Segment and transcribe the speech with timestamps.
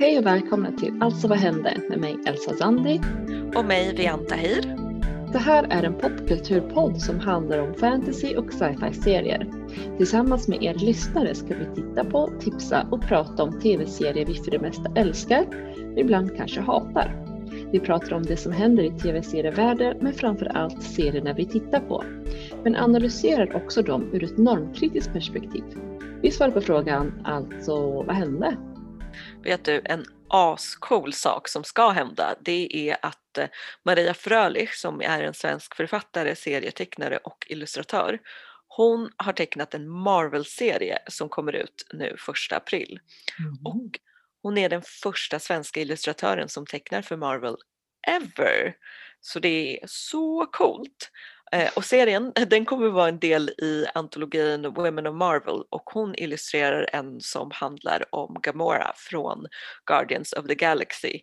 [0.00, 3.00] Hej och välkomna till Alltså vad hände med mig Elsa Zandi.
[3.54, 4.76] Och mig Vian Tahir.
[5.32, 9.50] Det här är en popkulturpodd som handlar om fantasy och sci-fi serier.
[9.96, 14.50] Tillsammans med er lyssnare ska vi titta på, tipsa och prata om tv-serier vi för
[14.50, 15.46] det mesta älskar,
[15.76, 17.26] men ibland kanske hatar.
[17.72, 22.04] Vi pratar om det som händer i tv-serievärlden men framför allt serierna vi tittar på.
[22.64, 25.64] Men analyserar också dem ur ett normkritiskt perspektiv.
[26.22, 28.56] Vi svarar på frågan alltså, vad hände?
[29.42, 33.48] Vet du, en ascool sak som ska hända det är att eh,
[33.84, 38.18] Maria Frölich som är en svensk författare, serietecknare och illustratör
[38.76, 42.16] hon har tecknat en Marvel-serie som kommer ut nu
[42.48, 43.00] 1 april.
[43.38, 43.52] Mm.
[43.64, 44.00] Och
[44.42, 47.56] hon är den första svenska illustratören som tecknar för Marvel
[48.08, 48.74] ever.
[49.20, 51.10] Så det är så coolt.
[51.52, 56.14] Eh, och serien den kommer vara en del i antologin Women of Marvel och hon
[56.14, 59.46] illustrerar en som handlar om Gamora från
[59.86, 61.20] Guardians of the Galaxy.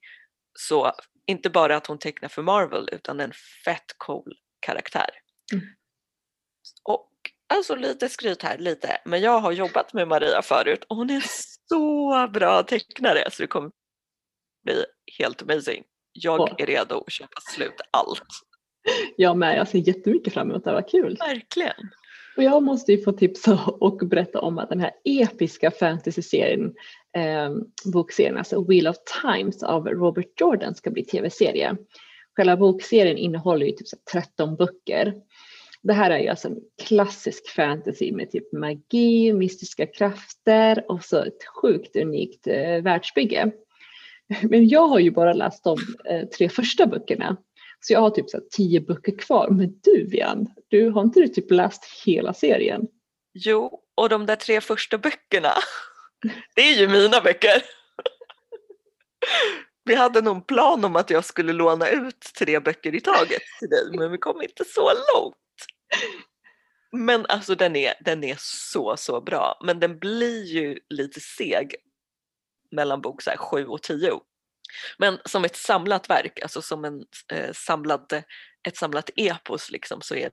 [0.59, 0.92] Så
[1.25, 3.33] inte bara att hon tecknar för Marvel utan en
[3.66, 5.09] fett cool karaktär.
[5.53, 5.66] Mm.
[6.83, 7.11] Och
[7.53, 11.23] alltså lite skryt här, lite, men jag har jobbat med Maria förut och hon är
[11.70, 13.72] så bra tecknare så det kommer
[14.64, 14.86] bli
[15.20, 15.83] helt amazing.
[16.11, 18.47] Jag är redo att köpa slut allt.
[19.16, 21.17] Jag med, jag ser jättemycket fram emot det, vad kul.
[21.19, 21.89] Verkligen.
[22.38, 26.73] Och jag måste ju få tipsa och berätta om att den här episka fantasy-serien,
[27.17, 27.49] eh,
[27.93, 31.77] bokserien, alltså Wheel of Times av Robert Jordan ska bli tv-serie.
[32.35, 35.13] Själva bokserien innehåller ju typ 13 böcker.
[35.83, 41.17] Det här är ju alltså en klassisk fantasy med typ magi, mystiska krafter och så
[41.17, 43.52] ett sjukt unikt eh, världsbygge.
[44.41, 45.77] Men jag har ju bara läst de
[46.09, 47.38] eh, tre första böckerna
[47.80, 49.50] så jag har typ så tio böcker kvar.
[49.50, 52.88] Men du Vian, du har inte du typ läst hela serien?
[53.33, 55.53] Jo, och de där tre första böckerna,
[56.55, 57.64] det är ju mina böcker.
[59.86, 63.70] Vi hade någon plan om att jag skulle låna ut tre böcker i taget till
[63.70, 65.36] dig men vi kom inte så långt.
[66.92, 71.76] Men alltså den är, den är så så bra men den blir ju lite seg
[72.71, 74.20] mellan bok sju och tio.
[74.98, 78.23] Men som ett samlat verk, alltså som en, eh, samlad,
[78.67, 80.32] ett samlat epos liksom, så är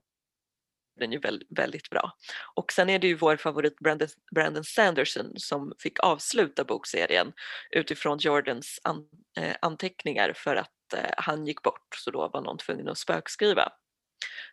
[0.99, 2.11] den ju väldigt, väldigt bra.
[2.55, 7.33] Och sen är det ju vår favorit Brandon, Brandon Sanderson som fick avsluta bokserien
[7.71, 9.05] utifrån Jordans an,
[9.37, 13.71] eh, anteckningar för att eh, han gick bort så då var någon tvungen att spökskriva.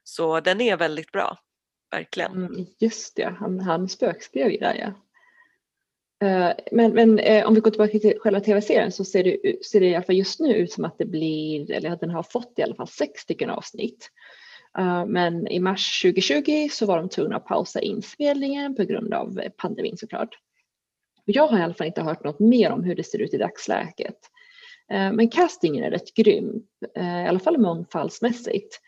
[0.05, 1.39] Så den är väldigt bra,
[1.91, 2.33] verkligen.
[2.33, 4.95] Mm, just det, han, han spökskrev ju där ja.
[6.23, 9.81] Eh, men, men eh, om vi går tillbaka till själva tv-serien så ser det, ser
[9.81, 12.23] det i alla fall just nu ut som att det blir, eller att den har
[12.23, 14.11] fått i alla fall sex stycken avsnitt.
[14.79, 19.41] Uh, men i mars 2020 så var de tvungna att pausa inspelningen på grund av
[19.57, 20.39] pandemin såklart.
[21.25, 23.39] Jag har i alla fall inte hört något mer om hur det ser ut i
[23.39, 24.19] dagsläget.
[24.93, 26.63] Uh, men castingen är rätt grym,
[26.99, 28.81] uh, i alla fall mångfaldsmässigt.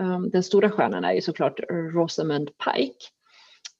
[0.00, 1.60] Um, den stora stjärnan är ju såklart
[1.94, 3.04] Rosamund Pike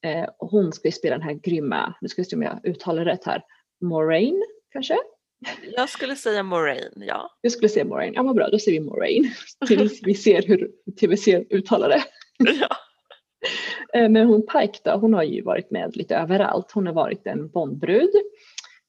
[0.06, 3.04] Eh, hon ska ju spela den här grymma, nu ska vi se om jag uttalar
[3.04, 3.42] rätt här,
[3.80, 4.98] Moraine kanske?
[5.76, 7.30] Jag skulle säga Moraine, ja.
[7.40, 9.30] Jag skulle säga Moraine, ja vad bra, då säger vi Moraine
[9.66, 10.70] tills vi ser hur
[11.00, 12.02] TVC uttalar det.
[12.38, 12.68] Ja.
[13.94, 16.72] Eh, men hon Pike då, hon har ju varit med lite överallt.
[16.72, 18.10] Hon har varit en Bondbrud,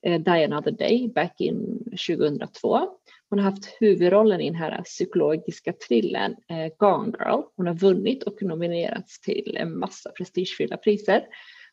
[0.06, 2.80] eh, Die Another Day, back in 2002.
[3.30, 7.42] Hon har haft huvudrollen i den här psykologiska thrillern eh, Gone Girl.
[7.56, 11.26] Hon har vunnit och nominerats till en massa prestigefyllda priser.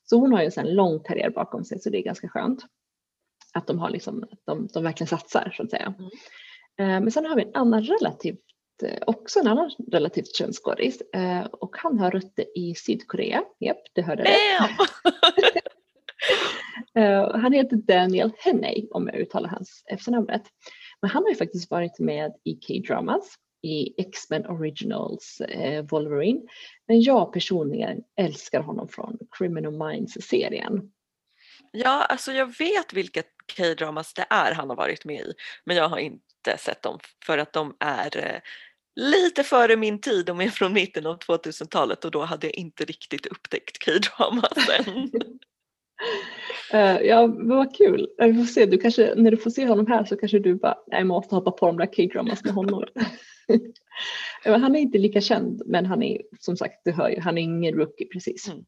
[0.04, 2.64] Så hon har ju en lång karriär bakom sig så det är ganska skönt
[3.52, 5.94] att de, har liksom, de, de verkligen satsar så att säga.
[5.98, 6.10] Mm.
[6.78, 8.40] Eh, men sen har vi en annan relativt,
[8.82, 13.42] eh, också en annan relativt känd skådis eh, och han har rötter i Sydkorea.
[13.60, 14.30] Japp, det hörde rätt.
[16.98, 20.46] uh, han heter Daniel Henney om jag uttalar hans efternamn rätt.
[21.02, 26.40] Men han har ju faktiskt varit med i K-dramas, i X-Men Originals eh, Wolverine.
[26.88, 30.90] Men jag personligen älskar honom från Criminal Minds-serien.
[31.70, 33.26] Ja, alltså jag vet vilket
[33.56, 35.32] K-dramas det är han har varit med i,
[35.64, 38.40] men jag har inte sett dem för att de är eh,
[38.96, 42.84] lite före min tid, de är från mitten av 2000-talet och då hade jag inte
[42.84, 45.10] riktigt upptäckt K-dramas än.
[46.74, 48.08] Uh, ja, vad kul.
[48.18, 50.78] Vi får se, du kanske, när du får se honom här så kanske du bara,
[50.86, 52.84] jag måste hoppa på de där K-dramas med honom.
[54.44, 57.42] han är inte lika känd men han är som sagt, du hör ju, han är
[57.42, 58.48] ingen rookie precis.
[58.48, 58.64] Mm.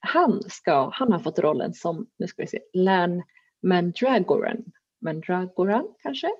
[0.00, 3.22] Han, ska, han har fått rollen som, nu ska vi se, Lan
[3.62, 4.64] Mandragoran.
[5.00, 6.30] Mandragoran kanske?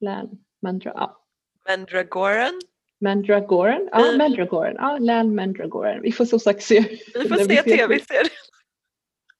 [0.00, 0.30] Lan
[0.62, 1.22] Mandra, ja.
[1.68, 2.60] Mandragoran?
[3.00, 4.18] Mandragoran, ja mm.
[4.18, 6.02] Mandragoran, ja Lan Mandragoran.
[6.02, 6.84] Vi får som sagt se.
[7.14, 8.32] Vi får se tv-serier.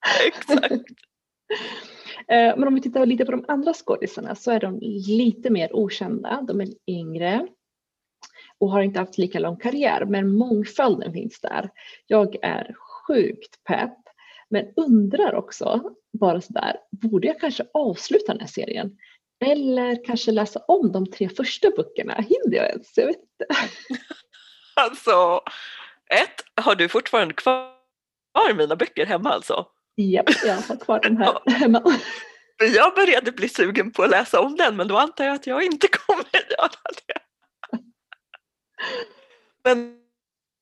[0.27, 0.83] Exakt.
[2.29, 5.75] Eh, men om vi tittar lite på de andra skådisarna så är de lite mer
[5.75, 6.41] okända.
[6.47, 7.47] De är yngre
[8.59, 11.69] och har inte haft lika lång karriär men mångfalden finns där.
[12.07, 12.75] Jag är
[13.07, 13.97] sjukt pepp
[14.49, 15.83] men undrar också
[16.19, 18.97] bara sådär, borde jag kanske avsluta den här serien?
[19.45, 22.13] Eller kanske läsa om de tre första böckerna?
[22.13, 22.97] Hinner jag ens?
[22.97, 23.45] Jag vet inte.
[24.79, 25.41] Alltså,
[26.09, 27.73] ett, har du fortfarande kvar
[28.57, 29.65] mina böcker hemma alltså?
[29.97, 31.99] Japp, jag har kvar dem här hemma.
[32.57, 35.63] Jag började bli sugen på att läsa om den men då antar jag att jag
[35.63, 36.69] inte kommer göra
[37.07, 37.19] det.
[39.63, 39.99] Men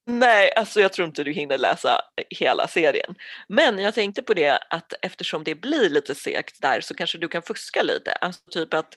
[0.05, 3.15] nej, alltså jag tror inte du hinner läsa hela serien.
[3.47, 7.27] Men jag tänkte på det att eftersom det blir lite segt där så kanske du
[7.27, 8.11] kan fuska lite.
[8.11, 8.95] Alltså typ att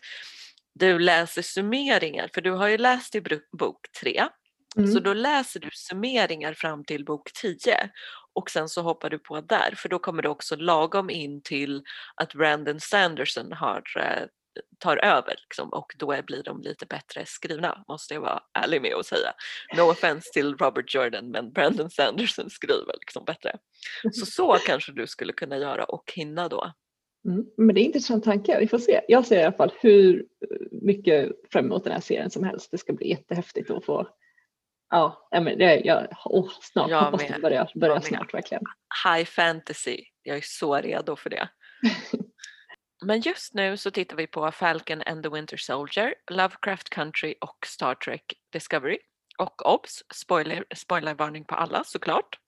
[0.74, 3.22] du läser summeringar, för du har ju läst i
[3.58, 4.28] bok tre.
[4.76, 4.92] Mm.
[4.92, 7.90] Så då läser du summeringar fram till bok 10
[8.32, 11.82] och sen så hoppar du på där för då kommer du också lagom in till
[12.14, 14.26] att Brandon Sanderson har eh,
[14.78, 18.94] tar över liksom, och då blir de lite bättre skrivna måste jag vara ärlig med
[18.94, 19.32] att säga.
[19.76, 23.56] No offense till Robert Jordan men Brandon Sanderson skriver liksom bättre.
[24.12, 26.72] Så så kanske du skulle kunna göra och hinna då.
[27.28, 29.00] Mm, men det är en intressant tanke, vi får se.
[29.08, 30.26] Jag ser i alla fall hur
[30.82, 32.70] mycket fram emot den här serien som helst.
[32.70, 34.08] Det ska bli jättehäftigt att få
[34.90, 38.62] Ja, men det, jag, oh, snart jag hoppas det börjar, börjar snart verkligen.
[39.04, 41.48] High fantasy, jag är så redo för det.
[43.00, 47.66] Men just nu så tittar vi på Falcon and the Winter Soldier, Lovecraft Country och
[47.66, 48.98] Star Trek Discovery.
[49.38, 52.38] Och obs, spoiler, spoilervarning på alla såklart.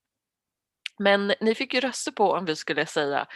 [0.98, 3.26] Men ni fick ju rösta på om vi skulle säga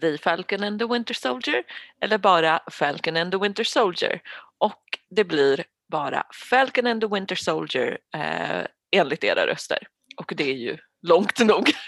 [0.00, 1.64] The Falcon and the Winter Soldier
[2.00, 4.20] eller bara Falcon and the Winter Soldier.
[4.58, 8.66] Och det blir bara Falcon and the Winter Soldier eh,
[8.96, 9.78] enligt era röster.
[10.16, 11.72] Och det är ju långt nog.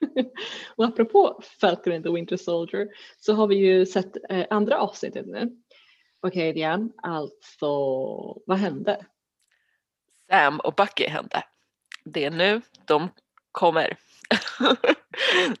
[0.76, 5.26] och apropå Falcon and the Winter Soldier så har vi ju sett eh, andra avsnittet
[5.26, 5.56] nu.
[6.20, 7.68] Okej okay, Diane, alltså
[8.46, 9.06] vad hände?
[10.30, 11.44] Sam och Bucky hände.
[12.04, 13.08] Det är nu de
[13.52, 13.96] kommer.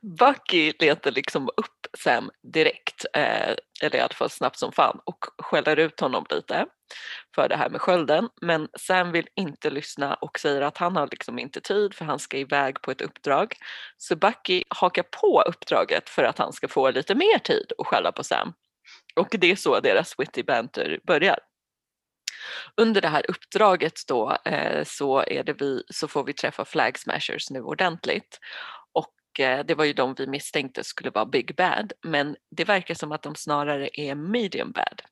[0.00, 5.24] Bucky letar liksom upp Sam direkt, eh, eller i alla fall snabbt som fan och
[5.38, 6.66] skäller ut honom lite
[7.34, 8.28] för det här med skölden.
[8.40, 12.18] Men Sam vill inte lyssna och säger att han har liksom inte tid för han
[12.18, 13.54] ska iväg på ett uppdrag.
[13.96, 18.12] Så Bucky hakar på uppdraget för att han ska få lite mer tid att skälla
[18.12, 18.52] på Sam.
[19.16, 21.38] Och det är så deras witty banter börjar.
[22.76, 26.98] Under det här uppdraget då eh, så, är det vi, så får vi träffa Flag
[26.98, 28.38] Smashers nu ordentligt
[29.38, 33.12] Eh, det var ju de vi misstänkte skulle vara Big Bad men det verkar som
[33.12, 35.02] att de snarare är Medium Bad.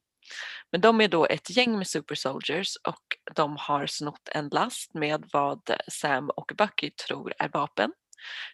[0.73, 4.95] Men de är då ett gäng med Super Soldiers och de har snott en last
[4.95, 7.93] med vad Sam och Bucky tror är vapen.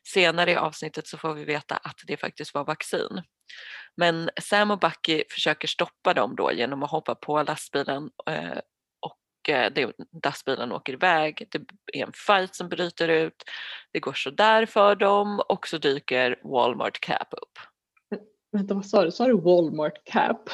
[0.04, 3.22] Senare i avsnittet så får vi veta att det faktiskt var vaccin.
[3.96, 8.58] Men Sam och Bucky försöker stoppa dem då genom att hoppa på lastbilen eh,
[9.48, 9.90] eh, och eh,
[10.24, 11.48] lastbilen åker iväg.
[11.50, 11.58] Det
[11.98, 13.44] är en fight som bryter ut.
[13.92, 17.58] Det går sådär för dem och så dyker Walmart Cap upp.
[18.52, 19.10] Vänta vad sa du?
[19.10, 20.50] Sa du Walmart Cap?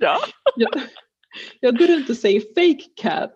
[0.00, 0.18] Ja.
[0.56, 0.82] jag,
[1.60, 3.34] jag går runt och säger fake cap.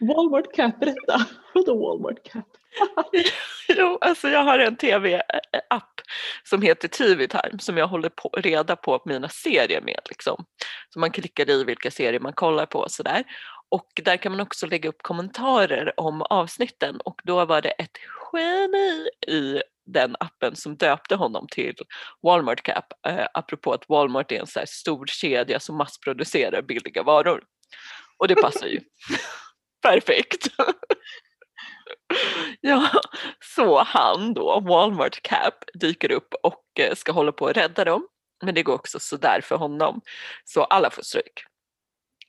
[0.00, 1.26] Walmart cap, berätta.
[1.54, 2.48] Vadå Walmart cap?
[3.68, 6.00] jo, alltså jag har en tv-app
[6.44, 10.00] som heter TV Time som jag håller på, reda på mina serier med.
[10.08, 10.44] Liksom.
[10.88, 13.24] Så man klickar i vilka serier man kollar på och sådär.
[13.72, 17.98] Och där kan man också lägga upp kommentarer om avsnitten och då var det ett
[18.32, 21.74] geni i den appen som döpte honom till
[22.22, 27.02] Walmart Cap, eh, apropå att Walmart är en så här stor kedja som massproducerar billiga
[27.02, 27.44] varor.
[28.18, 28.80] Och det passar ju
[29.82, 30.46] perfekt.
[32.60, 32.90] ja,
[33.56, 38.08] så han då, Walmart Cap, dyker upp och eh, ska hålla på att rädda dem.
[38.44, 40.00] Men det går också sådär för honom.
[40.44, 41.51] Så alla får stryk.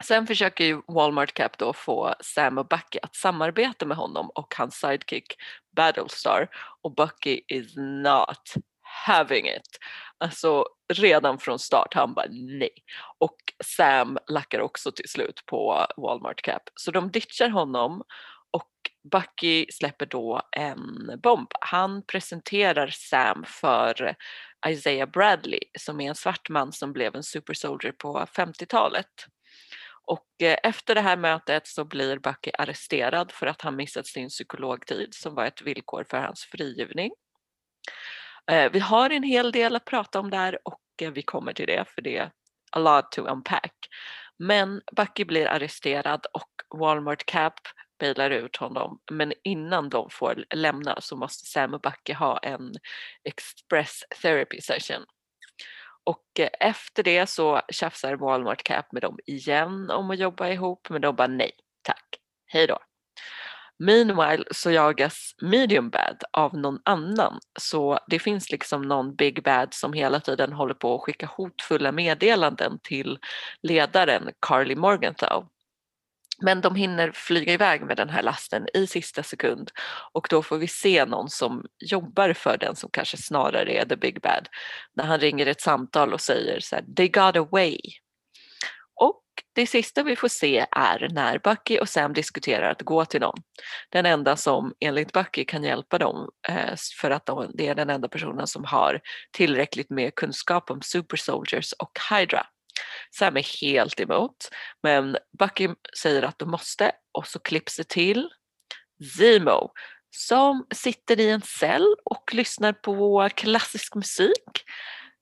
[0.03, 4.55] Sen försöker ju Walmart Cap då få Sam och Bucky att samarbeta med honom och
[4.57, 5.35] hans sidekick
[5.75, 6.47] Battlestar
[6.81, 9.79] och Bucky is not having it.
[10.17, 12.83] Alltså redan från start, han bara nej.
[13.17, 16.61] Och Sam lackar också till slut på Walmart Cap.
[16.75, 18.03] Så de ditchar honom
[18.51, 18.71] och
[19.11, 21.51] Bucky släpper då en bomb.
[21.59, 24.15] Han presenterar Sam för
[24.67, 29.25] Isaiah Bradley som är en svart man som blev en super soldier på 50-talet.
[30.05, 34.29] Och eh, efter det här mötet så blir Bucky arresterad för att han missat sin
[34.29, 37.11] psykologtid som var ett villkor för hans frigivning.
[38.51, 41.67] Eh, vi har en hel del att prata om där och eh, vi kommer till
[41.67, 42.31] det för det är
[42.71, 43.75] a lot to unpack.
[44.37, 47.53] Men Bucky blir arresterad och Walmart Cap
[47.99, 52.73] bailar ut honom men innan de får lämna så måste Sam och Bucky ha en
[53.23, 55.05] express therapy session
[56.03, 60.87] och eh, efter det så tjafsar Walmart Cap med dem igen om att jobba ihop
[60.89, 62.79] men de bara nej tack, hej då.
[63.79, 69.73] Meanwhile så jagas medium bad av någon annan så det finns liksom någon big bad
[69.73, 73.19] som hela tiden håller på att skicka hotfulla meddelanden till
[73.61, 75.45] ledaren Carly Morgenthau.
[76.41, 79.71] Men de hinner flyga iväg med den här lasten i sista sekund
[80.11, 83.95] och då får vi se någon som jobbar för den som kanske snarare är the
[83.95, 84.47] big bad
[84.95, 87.79] när han ringer ett samtal och säger så här, they got away
[88.95, 93.21] och det sista vi får se är när Bucky och Sam diskuterar att gå till
[93.21, 93.39] någon.
[93.89, 98.07] Den enda som enligt Bucky kan hjälpa dem eh, för att det är den enda
[98.07, 102.45] personen som har tillräckligt med kunskap om Super Soldiers och Hydra.
[103.19, 104.49] Sam är helt emot
[104.83, 108.29] men Bucky säger att de måste och så klipps det till
[109.17, 109.71] Zemo
[110.15, 114.63] som sitter i en cell och lyssnar på klassisk musik.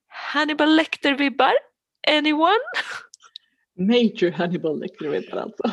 [0.07, 1.53] Hannibal Lecter-vibbar.
[2.07, 2.59] Anyone?
[3.77, 5.71] Major Hannibal Lecter-vibbar alltså.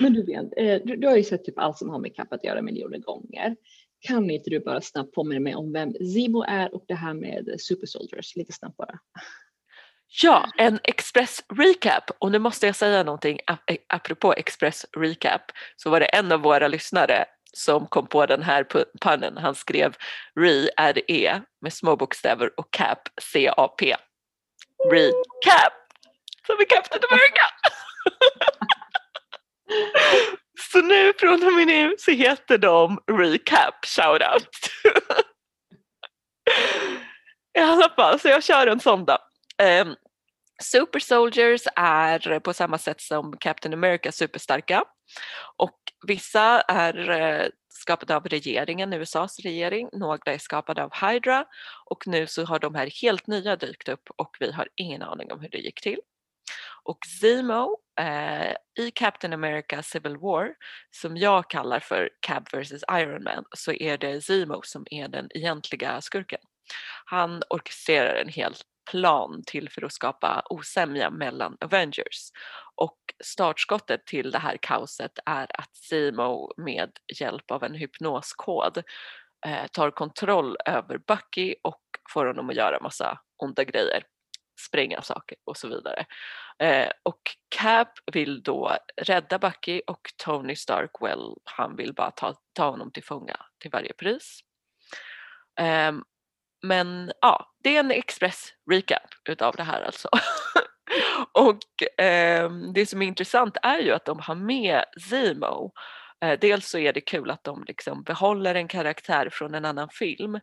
[0.00, 2.32] Men du vet, eh, du, du, har ju sett typ allt som har med kapp
[2.32, 3.56] att göra miljoner gånger.
[4.00, 7.54] Kan inte du bara snabbt påminna mig om vem Zemo är och det här med
[7.58, 8.98] Super Soldiers, lite snabbt bara.
[10.22, 13.38] Ja, en Express Recap och nu måste jag säga någonting
[13.88, 15.42] apropå Express Recap
[15.76, 18.66] så var det en av våra lyssnare som kom på den här
[19.00, 19.36] punnen.
[19.36, 19.96] Han skrev
[20.40, 23.96] Re, R-E med små bokstäver och Cap, C-A-P.
[24.90, 25.72] Recap!
[26.50, 27.46] som i Captain America.
[30.72, 34.70] så nu från och med nu så heter de Recap Shoutout.
[37.58, 39.18] I alla fall, så jag kör en sån då.
[39.62, 39.96] Um,
[40.62, 44.84] Super Soldiers är på samma sätt som Captain America superstarka
[45.56, 51.44] och vissa är eh, skapade av regeringen, USAs regering, några är skapade av Hydra
[51.84, 55.32] och nu så har de här helt nya dykt upp och vi har ingen aning
[55.32, 56.00] om hur det gick till.
[56.82, 60.54] Och Zemo eh, i Captain America Civil War
[60.90, 65.28] som jag kallar för Cab vs Iron Man så är det Zemo som är den
[65.34, 66.40] egentliga skurken.
[67.04, 72.30] Han orkestrerar en helt plan till för att skapa osämja mellan Avengers
[72.74, 78.82] och startskottet till det här kaoset är att Simo med hjälp av en hypnoskod
[79.46, 81.82] eh, tar kontroll över Bucky och
[82.12, 84.02] får honom att göra massa onda grejer
[84.60, 86.06] spränga saker och så vidare.
[86.58, 92.34] Eh, och Cap vill då rädda Bucky och Tony Stark, well, han vill bara ta,
[92.52, 94.40] ta honom till fånga till varje pris.
[95.60, 96.04] Ehm,
[96.62, 100.08] men ja, det är en express recap utav det här alltså.
[101.32, 105.72] och eh, det som är intressant är ju att de har med Zemo
[106.24, 109.88] Eh, dels så är det kul att de liksom behåller en karaktär från en annan
[109.88, 110.40] film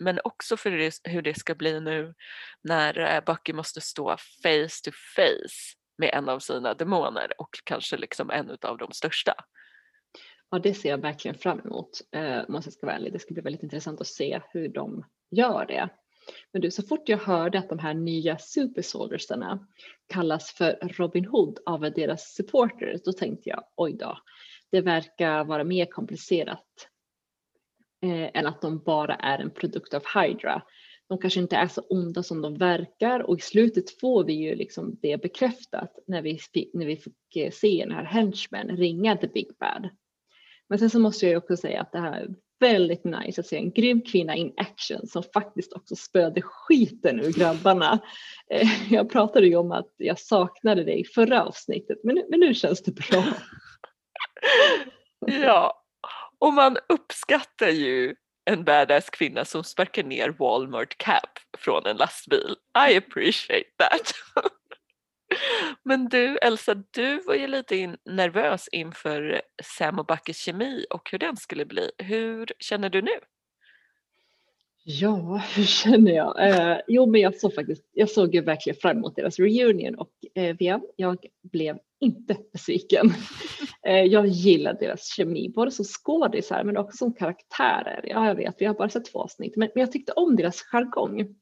[0.00, 0.70] men också för
[1.08, 2.14] hur det ska bli nu
[2.62, 7.96] när eh, Bucky måste stå face to face med en av sina demoner och kanske
[7.96, 9.34] liksom en av de största.
[10.50, 13.12] Ja, det ser jag verkligen fram emot, eh, måste jag ska vara ärlig.
[13.12, 15.88] Det ska bli väldigt intressant att se hur de gör det.
[16.52, 19.66] Men du, så fort jag hörde att de här nya supersoldiersarna
[20.06, 24.18] kallas för Robin Hood av deras supporters, då tänkte jag oj då,
[24.70, 26.88] det verkar vara mer komplicerat
[28.02, 30.62] eh, än att de bara är en produkt av Hydra.
[31.08, 34.54] De kanske inte är så onda som de verkar och i slutet får vi ju
[34.54, 36.38] liksom det bekräftat när vi,
[36.72, 39.88] när vi fick eh, se den här henchman ringa The Big Bad.
[40.68, 42.28] Men sen så måste jag också säga att det här är
[42.60, 47.32] väldigt nice att se en grym kvinna in action som faktiskt också spöade skiten ur
[47.32, 47.98] grabbarna.
[48.50, 52.54] Eh, jag pratade ju om att jag saknade dig i förra avsnittet men, men nu
[52.54, 53.24] känns det bra.
[55.42, 55.82] ja,
[56.38, 58.14] och man uppskattar ju
[58.50, 62.56] en badass kvinna som sparkar ner Walmart Cap från en lastbil.
[62.90, 64.12] I appreciate that.
[65.82, 71.10] Men du Elsa, du var ju lite in, nervös inför Sam och Backes kemi och
[71.10, 71.90] hur den skulle bli.
[71.98, 73.18] Hur känner du nu?
[74.88, 76.48] Ja, hur känner jag?
[76.48, 80.10] Eh, jo, men jag såg faktiskt, jag såg ju verkligen fram emot deras reunion och
[80.34, 80.56] eh,
[80.96, 83.10] jag blev inte besviken.
[83.86, 88.00] Eh, jag gillar deras kemi, både som skådisar men också som karaktärer.
[88.04, 90.62] Ja, jag vet, vi har bara sett två avsnitt, men, men jag tyckte om deras
[90.62, 91.34] jargong.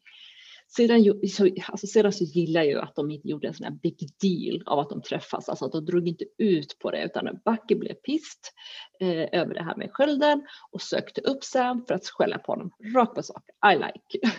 [0.77, 3.73] Sedan så, alltså sedan så gillar jag ju att de inte gjorde en sån här
[3.83, 7.41] big deal av att de träffas, alltså att de drog inte ut på det utan
[7.45, 8.53] Bucky blev pist
[9.01, 12.71] eh, över det här med skölden och sökte upp Sam för att skälla på honom
[12.95, 13.45] rakt på sak.
[13.73, 14.35] I like.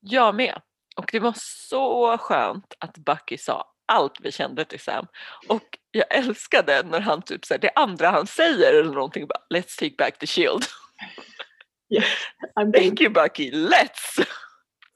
[0.00, 0.60] Jag med.
[0.96, 5.06] Och det var så skönt att Bucky sa allt vi kände till Sam.
[5.48, 9.78] Och jag älskade när han typ säger det andra han säger eller någonting bara let's
[9.78, 10.62] take back the shield.
[11.90, 12.04] Yes,
[12.74, 14.26] Thank you Bucky, let's!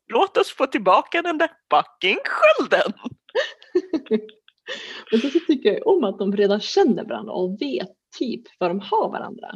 [0.06, 2.92] Låt oss få tillbaka den där fucking skölden!
[5.10, 8.80] Men så tycker jag om att de redan känner varandra och vet typ vad de
[8.80, 9.50] har varandra.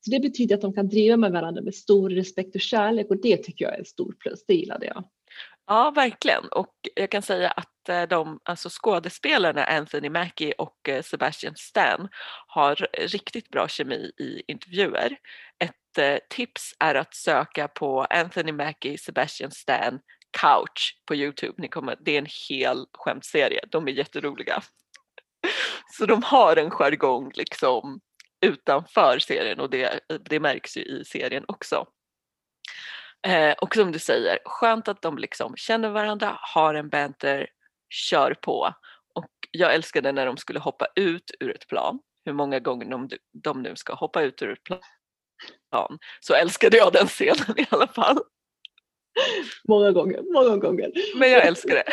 [0.00, 3.20] Så det betyder att de kan driva med varandra med stor respekt och kärlek och
[3.22, 5.04] det tycker jag är ett stort plus, det gillade jag.
[5.66, 6.48] Ja, verkligen.
[6.48, 12.08] Och jag kan säga att eh, de, alltså skådespelarna Anthony Mackie och eh, Sebastian Stan
[12.46, 15.16] har riktigt bra kemi i intervjuer.
[15.58, 20.00] Ett mitt tips är att söka på Anthony Mackie, Sebastian Stan,
[20.40, 21.54] Couch på Youtube.
[21.58, 24.62] Ni kommer, det är en hel skämtserie, de är jätteroliga.
[25.98, 28.00] Så de har en jargong liksom
[28.40, 31.86] utanför serien och det, det märks ju i serien också.
[33.26, 37.46] Eh, och som du säger, skönt att de liksom känner varandra, har en banter,
[37.88, 38.74] kör på.
[39.14, 43.08] Och jag älskade när de skulle hoppa ut ur ett plan, hur många gånger de,
[43.42, 44.80] de nu ska hoppa ut ur ett plan.
[46.20, 48.18] Så älskade jag den scenen i alla fall.
[49.68, 50.92] Många gånger, många gånger.
[51.16, 51.84] Men jag älskar det.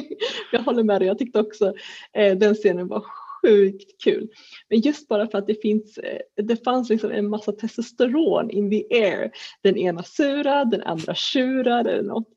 [0.52, 1.74] jag håller med dig, jag tyckte också
[2.12, 3.04] eh, den scenen var
[3.42, 4.28] sjukt kul.
[4.68, 8.70] Men just bara för att det finns, eh, det fanns liksom en massa testosteron in
[8.70, 9.30] the air.
[9.62, 12.28] Den ena sura, den andra tjurar eller något.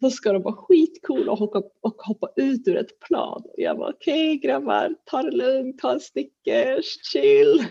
[0.00, 3.42] Så ska de vara skitcoola och hoppa, och hoppa ut ur ett plan.
[3.44, 7.66] Och jag var okej okay, grabbar, ta det lugnt, ta en Snickers, chill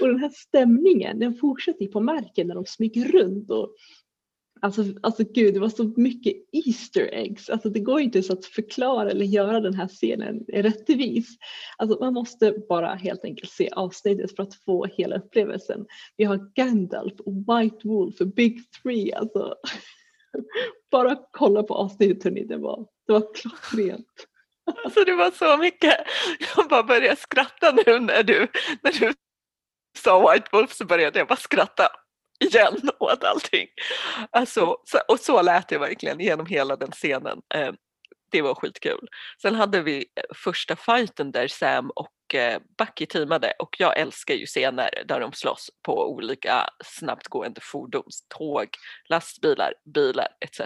[0.00, 3.74] och den här stämningen den fortsätter på marken när de smyger runt och
[4.60, 7.50] Alltså, alltså gud, det var så mycket Easter eggs.
[7.50, 11.36] Alltså det går inte ens att förklara eller göra den här scenen rättvis.
[11.76, 15.86] Alltså man måste bara helt enkelt se avsnittet för att få hela upplevelsen.
[16.16, 19.12] Vi har Gandalf, White Wolf, Big Three.
[19.12, 19.54] Alltså,
[20.90, 24.26] bara kolla på avsnittet hörni, det var, det var klockrent.
[24.84, 25.96] Alltså det var så mycket.
[26.56, 28.48] Jag bara började skratta nu när du,
[28.82, 29.14] när du
[29.98, 31.88] sa White Wolf så började jag bara skratta
[32.40, 33.66] igen åt allting.
[34.30, 34.76] Alltså,
[35.08, 37.40] och så lät det verkligen genom hela den scenen.
[37.54, 37.72] Eh,
[38.30, 39.08] det var skitkul.
[39.42, 44.34] Sen hade vi eh, första fighten där Sam och eh, Bucky teamade och jag älskar
[44.34, 48.68] ju scener där de slåss på olika snabbtgående fordon, tåg,
[49.08, 50.60] lastbilar, bilar etc.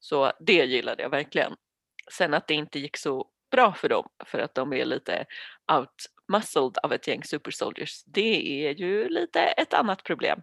[0.00, 1.52] Så det gillade jag verkligen.
[2.12, 5.24] Sen att det inte gick så bra för dem för att de är lite
[5.72, 10.42] outmuscled av ett gäng super soldiers, det är ju lite ett annat problem.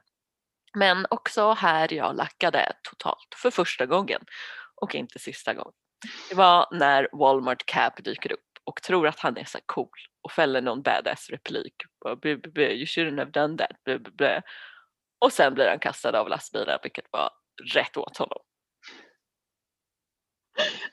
[0.77, 4.21] Men också här jag lackade totalt för första gången
[4.81, 5.73] och inte sista gången.
[6.29, 9.89] Det var när Walmart Cap dyker upp och tror att han är så cool
[10.21, 11.73] och fäller någon badass replik.
[12.25, 14.41] You shouldn't have done that.
[15.19, 17.29] Och sen blir han kastad av lastbilen vilket var
[17.73, 18.39] rätt åt honom.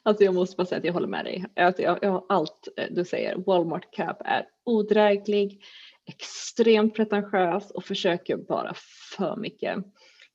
[0.02, 1.44] Alltså jag måste bara säga att jag håller med dig.
[1.54, 5.64] Jag, jag, allt eh, du säger, Walmart Cap är odräglig,
[6.08, 8.74] extremt pretentiös och försöker bara
[9.16, 9.76] för mycket.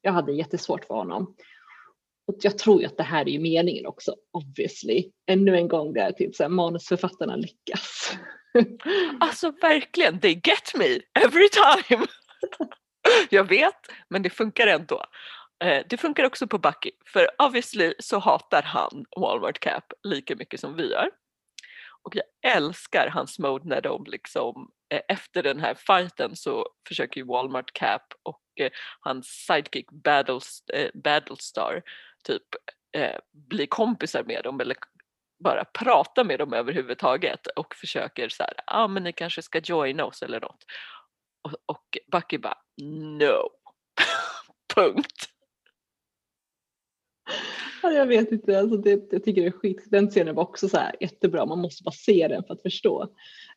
[0.02, 1.36] Jag hade jättesvårt för honom.
[2.28, 5.12] Och jag tror ju att det här är ju meningen också, obviously.
[5.28, 8.18] Ännu en gång där typ så här, manusförfattarna lyckas.
[9.20, 12.06] Alltså verkligen, they get me every time.
[13.30, 13.76] Jag vet,
[14.10, 15.04] men det funkar ändå.
[15.63, 20.60] Eh, det funkar också på Bucky, för obviously så hatar han Walmart Cap lika mycket
[20.60, 21.10] som vi gör.
[22.02, 27.22] Och jag älskar hans mode när de liksom eh, efter den här fighten så försöker
[27.22, 31.82] ju Walmart Cap och eh, hans sidekick Battles, eh, Battlestar
[32.24, 32.43] typ
[32.98, 34.78] eh, bli kompisar med dem eller
[35.43, 39.60] bara prata med dem överhuvudtaget och försöker så här, ja ah, men ni kanske ska
[39.60, 40.65] joina oss eller något.
[41.41, 43.50] Och, och Bucky bara no.
[44.76, 45.30] Punkt.
[47.84, 49.84] Ja, jag vet inte, alltså det, jag tycker det är skit.
[49.86, 53.08] Den scenen var också så här jättebra, man måste bara se den för att förstå.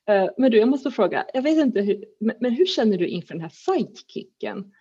[0.08, 3.06] Eh, men du, jag måste fråga, jag vet inte hur, men, men, hur känner du
[3.08, 4.72] inför den här sidekicken?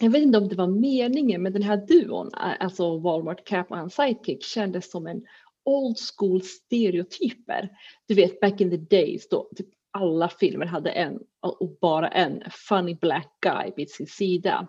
[0.00, 3.70] Jag vet inte om det var meningen, men den här duon, eh, alltså Walmart Cap
[3.70, 5.22] och hans sidekick kändes som en
[5.64, 7.70] old school stereotyper.
[8.08, 12.42] Du vet back in the days då typ alla filmer hade en och bara en
[12.50, 14.68] funny black guy vid sin sida.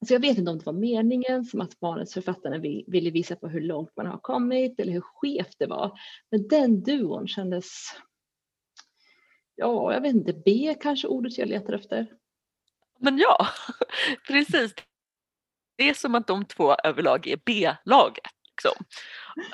[0.00, 3.60] Alltså jag vet inte om det var meningen som att manusförfattarna ville visa på hur
[3.60, 5.98] långt man har kommit eller hur skevt det var.
[6.30, 7.66] Men den duon kändes,
[9.54, 12.06] ja jag vet inte, B kanske ordet jag letar efter.
[12.98, 13.46] Men ja,
[14.26, 14.74] precis.
[15.76, 18.24] Det är som att de två överlag är B-laget.
[18.64, 18.84] Liksom.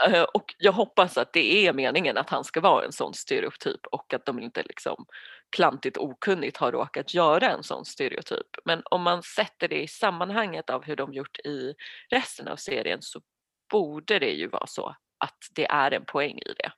[0.09, 3.87] Eh, och jag hoppas att det är meningen att han ska vara en sån stereotyp
[3.87, 5.07] och att de inte liksom
[5.51, 8.47] klantigt okunnigt har råkat göra en sån stereotyp.
[8.65, 11.75] Men om man sätter det i sammanhanget av hur de gjort i
[12.11, 13.21] resten av serien så
[13.71, 16.73] borde det ju vara så att det är en poäng i det.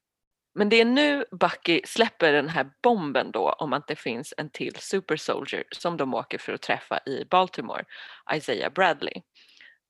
[0.54, 4.50] Men det är nu Bucky släpper den här bomben då om att det finns en
[4.50, 7.84] till super soldier som de åker för att träffa i Baltimore,
[8.34, 9.22] Isaiah Bradley.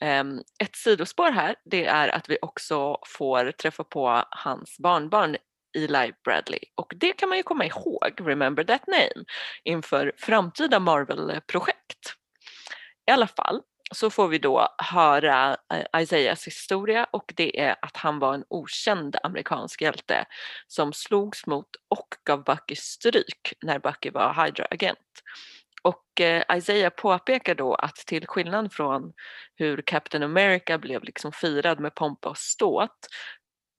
[0.01, 5.37] Ehm, ett sidospår här det är att vi också får träffa på hans barnbarn
[5.77, 9.25] Eli Bradley och det kan man ju komma ihåg, remember that name,
[9.65, 12.15] inför framtida Marvel-projekt.
[13.09, 13.63] I alla fall
[13.95, 18.45] så får vi då höra eh, Isaias historia och det är att han var en
[18.49, 20.25] okänd amerikansk hjälte
[20.67, 24.99] som slogs mot och gav Bucky stryk när Bucky var Hydra-agent.
[25.83, 29.13] Och eh, Isaiah påpekar då att till skillnad från
[29.55, 33.09] hur Captain America blev liksom firad med pompa och ståt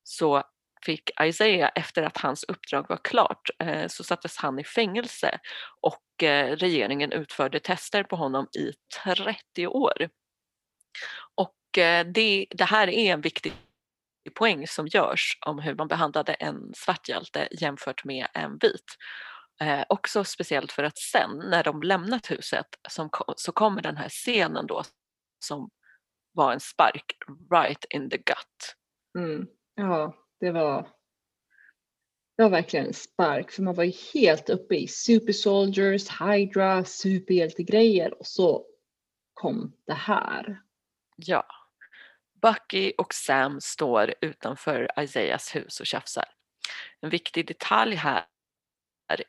[0.04, 0.44] så
[0.86, 5.40] fick Isaiah efter att hans uppdrag var klart eh, så sattes han i fängelse
[5.82, 10.10] och eh, regeringen utförde tester på honom i 30 år.
[11.36, 13.54] Och eh, det, det här är en viktig
[14.36, 18.96] poäng som görs om hur man behandlade en svart hjälte jämfört med en vit.
[19.62, 24.10] Eh, också speciellt för att sen när de lämnat huset som, så kommer den här
[24.10, 24.84] scenen då
[25.40, 25.70] som
[26.32, 27.14] var en spark
[27.54, 28.76] right in the gut.
[29.18, 29.48] Mm.
[29.76, 30.82] Ja, det var,
[32.38, 36.86] det var verkligen en spark för man var ju helt uppe i super soldiers, hydra,
[36.86, 38.66] superhjältegrejer och så
[39.34, 40.62] kom det här.
[41.16, 41.46] Ja.
[42.42, 46.26] Bucky och Sam står utanför Isaias hus och tjafsar.
[47.02, 48.26] En viktig detalj här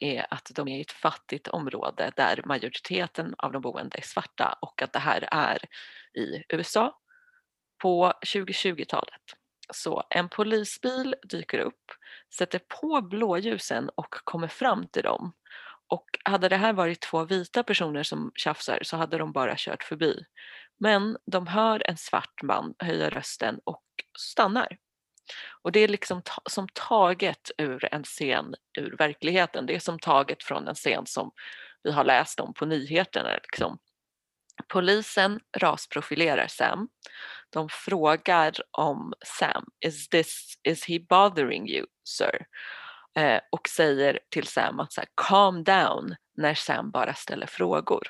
[0.00, 4.58] är att de är i ett fattigt område där majoriteten av de boende är svarta
[4.62, 5.58] och att det här är
[6.14, 7.00] i USA
[7.78, 9.22] på 2020-talet.
[9.72, 11.84] Så en polisbil dyker upp,
[12.34, 15.32] sätter på blåljusen och kommer fram till dem.
[15.88, 19.82] Och hade det här varit två vita personer som tjafsar så hade de bara kört
[19.82, 20.24] förbi.
[20.78, 23.84] Men de hör en svart man höja rösten och
[24.18, 24.78] stannar.
[25.62, 29.66] Och det är liksom ta som taget ur en scen ur verkligheten.
[29.66, 31.30] Det är som taget från en scen som
[31.82, 33.34] vi har läst om på nyheterna.
[33.34, 33.78] Liksom.
[34.68, 36.88] Polisen rasprofilerar Sam.
[37.50, 42.46] De frågar om Sam, is, this, is he bothering you sir?
[43.18, 48.08] Eh, och säger till Sam att så här, calm down när Sam bara ställer frågor.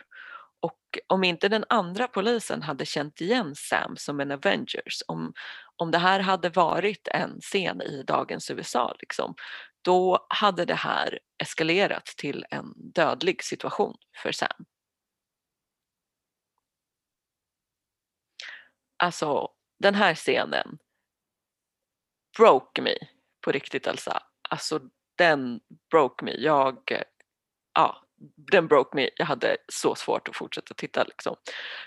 [0.61, 5.33] Och om inte den andra polisen hade känt igen Sam som en Avengers, om,
[5.77, 9.35] om det här hade varit en scen i dagens USA, liksom,
[9.83, 14.65] då hade det här eskalerat till en dödlig situation för Sam.
[19.03, 20.79] Alltså den här scenen
[22.39, 22.95] broke me
[23.41, 24.23] på riktigt Elsa.
[24.49, 24.81] Alltså
[25.19, 25.61] den
[25.91, 26.35] broke me.
[26.35, 27.03] Jag,
[27.75, 28.03] ja,
[28.37, 29.11] den broke me.
[29.17, 31.05] Jag hade så svårt att fortsätta titta.
[31.05, 31.37] Liksom.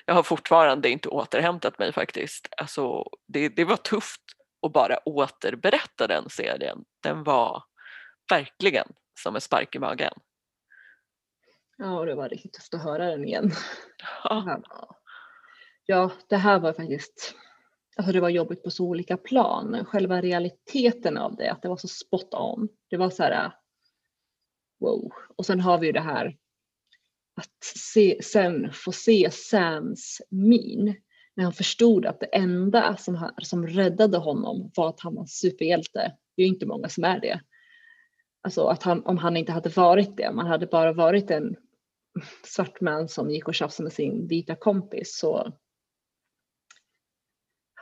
[0.06, 2.47] Jag har fortfarande inte återhämtat mig faktiskt.
[2.58, 4.21] Alltså, det, det var tufft
[4.65, 6.86] att bara återberätta den serien.
[7.04, 7.63] Den var
[8.30, 8.88] verkligen
[9.19, 10.13] som en spark i magen.
[11.78, 13.52] Ja, det var riktigt tufft att höra den igen.
[14.23, 14.99] Ja, ja
[15.86, 17.36] Ja det här var faktiskt
[17.96, 19.86] Alltså det var jobbigt på så olika plan.
[19.86, 22.69] Själva realiteten av det, att det var så spot on.
[22.89, 23.52] Det var så här, äh,
[24.80, 25.12] wow.
[25.36, 26.38] Och sen har vi ju det här
[27.36, 30.96] att se, sen få se Sams min
[31.36, 36.15] när han förstod att det enda som, som räddade honom var att han var superhjälte.
[36.36, 37.41] Det är ju inte många som är det.
[38.41, 41.56] Alltså att han, om han inte hade varit det, om han hade bara varit en
[42.43, 45.54] svart man som gick och tjafsade med sin vita kompis så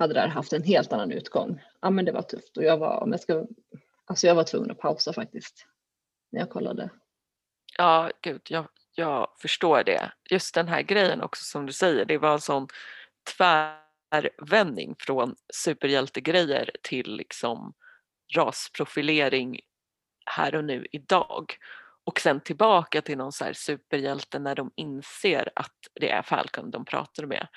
[0.02, 1.62] hade det här haft en helt annan utgång.
[1.82, 3.46] Ja men det var tufft och jag var, om jag ska,
[4.06, 5.66] alltså jag var tvungen att pausa faktiskt
[6.32, 6.90] när jag kollade.
[7.78, 10.12] Ja, gud, jag, jag förstår det.
[10.30, 12.68] Just den här grejen också som du säger, det var en sån
[13.38, 17.74] tvärvändning från superhjältegrejer till liksom
[18.36, 19.60] rasprofilering
[20.26, 21.58] här och nu idag.
[22.04, 26.72] Och sen tillbaka till någon så här superhjälte när de inser att det är Falcon
[26.72, 27.48] de pratar med.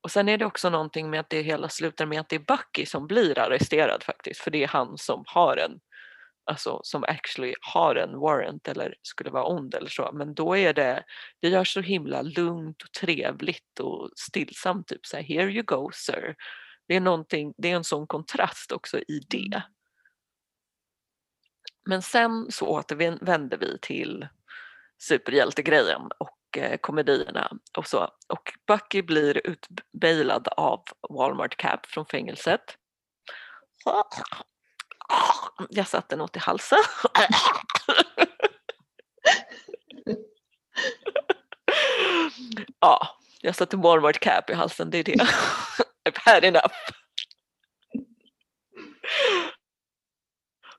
[0.00, 2.56] Och sen är det också någonting med att det hela slutar med att det är
[2.56, 5.80] Bucky som blir arresterad faktiskt, för det är han som har en
[6.44, 10.74] alltså som actually har en warrant eller skulle vara ond eller så, men då är
[10.74, 11.04] det,
[11.40, 15.90] det görs så himla lugnt och trevligt och stillsamt, typ så här, here you go
[15.92, 16.36] sir.
[16.88, 19.46] Det är, någonting, det är en sån kontrast också i det.
[19.46, 19.62] Mm.
[21.86, 24.28] Men sen så återvänder vi till
[24.98, 28.08] superhjältegrejen och Eh, komedierna och så.
[28.28, 32.76] Och Bucky blir utbailad av Walmart Cap från fängelset.
[35.70, 36.78] Jag satte något i halsen.
[42.80, 45.16] ja, jag satte Walmart Cap i halsen, det är det.
[46.08, 46.74] I've had enough.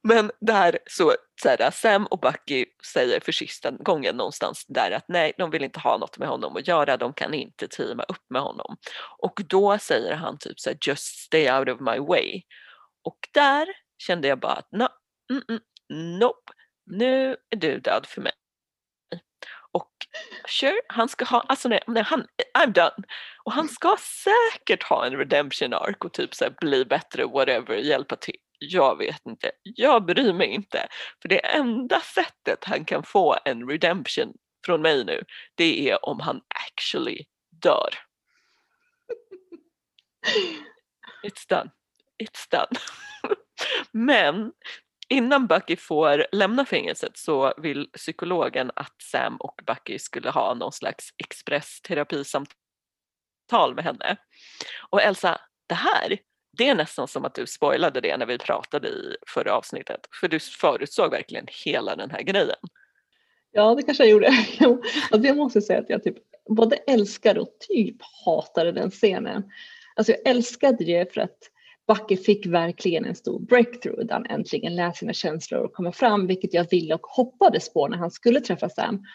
[0.03, 5.05] Men där så, så här, Sam och Bucky säger för sista gången någonstans där att
[5.07, 8.25] nej, de vill inte ha något med honom att göra, de kan inte teama upp
[8.29, 8.77] med honom.
[9.17, 12.41] Och då säger han typ så här, just stay out of my way.
[13.03, 14.87] Och där kände jag bara att no,
[15.31, 16.53] mm, mm, nope,
[16.85, 18.33] nu är du död för mig.
[19.71, 19.91] Och
[20.47, 22.25] sure, han ska ha, alltså nej, nej, han,
[22.57, 23.07] I'm done.
[23.43, 27.75] Och han ska säkert ha en redemption arc och typ så här, bli bättre, whatever,
[27.75, 28.37] hjälpa till.
[28.63, 30.87] Jag vet inte, jag bryr mig inte.
[31.21, 34.33] För det enda sättet han kan få en redemption
[34.65, 35.23] från mig nu,
[35.55, 37.25] det är om han actually
[37.61, 37.89] dör.
[41.23, 41.71] It's done.
[42.23, 42.79] It's done.
[43.91, 44.51] Men
[45.09, 50.71] innan Bucky får lämna fängelset så vill psykologen att Sam och Bucky skulle ha någon
[50.71, 54.17] slags expressterapisamtal med henne.
[54.89, 56.17] Och Elsa, det här,
[56.57, 59.99] det är nästan som att du spoilade det när vi pratade i förra avsnittet.
[60.21, 62.57] För du förutsåg verkligen hela den här grejen.
[63.51, 64.27] Ja, det kanske jag gjorde.
[65.11, 66.15] alltså jag måste säga att jag typ
[66.49, 69.43] både älskade och typ hatade den scenen.
[69.95, 71.37] Alltså jag älskade det för att
[71.87, 76.27] Backe fick verkligen en stor breakthrough där han äntligen lät sina känslor och komma fram,
[76.27, 79.05] vilket jag ville och hoppades på när han skulle träffa Sam.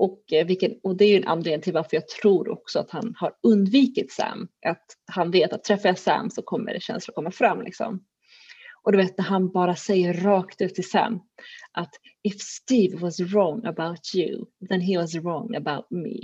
[0.00, 2.90] Och, eh, vilken, och det är ju en anledning till varför jag tror också att
[2.90, 4.48] han har undvikit Sam.
[4.66, 7.62] Att han vet att träffar jag Sam så kommer känslor komma fram.
[7.62, 8.04] Liksom.
[8.82, 11.20] Och du vet när han bara säger rakt ut till Sam
[11.72, 11.90] att
[12.22, 16.18] if Steve was wrong about you, then he was wrong about me.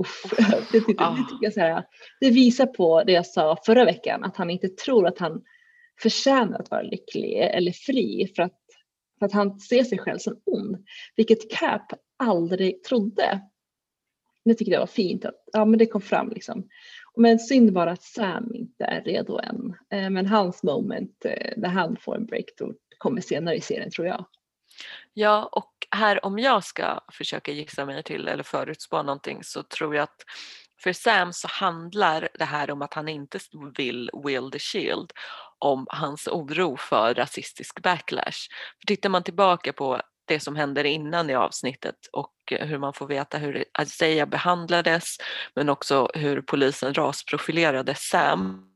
[0.00, 0.22] Uff,
[0.72, 1.84] det, det, det, det, så här,
[2.20, 5.42] det visar på det jag sa förra veckan, att han inte tror att han
[6.02, 8.60] förtjänar att vara lycklig eller fri för att,
[9.18, 10.76] för att han ser sig själv som ond.
[11.16, 13.40] Vilket Cap aldrig trodde.
[14.42, 16.30] Jag tycker jag det var fint att ja, men det kom fram.
[16.30, 16.68] Liksom.
[17.16, 19.74] Men synd bara att Sam inte är redo än.
[19.90, 24.06] Eh, men hans moment eh, när han får en breakthrough kommer senare i serien tror
[24.06, 24.24] jag.
[25.12, 29.94] Ja, och här om jag ska försöka gissa mig till eller förutspå någonting så tror
[29.94, 30.24] jag att
[30.82, 33.38] för Sam så handlar det här om att han inte
[33.76, 35.12] vill wield the shield
[35.58, 38.48] om hans oro för rasistisk backlash.
[38.80, 40.00] För tittar man tillbaka på
[40.30, 45.16] det som händer innan i avsnittet och eh, hur man får veta hur Isaiah behandlades
[45.54, 48.66] men också hur polisen rasprofilerade Sam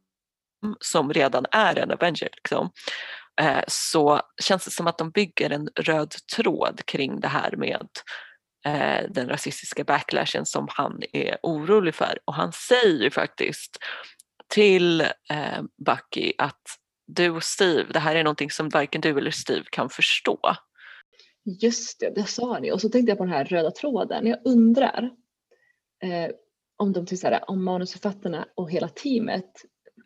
[0.80, 2.28] som redan är en Avenger.
[2.36, 2.70] Liksom.
[3.40, 7.88] Eh, så känns det som att de bygger en röd tråd kring det här med
[8.66, 12.18] eh, den rasistiska backlashen som han är orolig för.
[12.24, 13.78] Och han säger faktiskt
[14.48, 15.06] till
[15.86, 16.62] Bucky att
[17.06, 20.56] du och Steve, det här är någonting som varken du eller Steve kan förstå.
[21.44, 22.72] Just det, det sa ni.
[22.72, 24.26] Och så tänkte jag på den här röda tråden.
[24.26, 25.10] Jag undrar
[26.02, 26.30] eh,
[26.76, 29.50] om de så här, om manusförfattarna och hela teamet,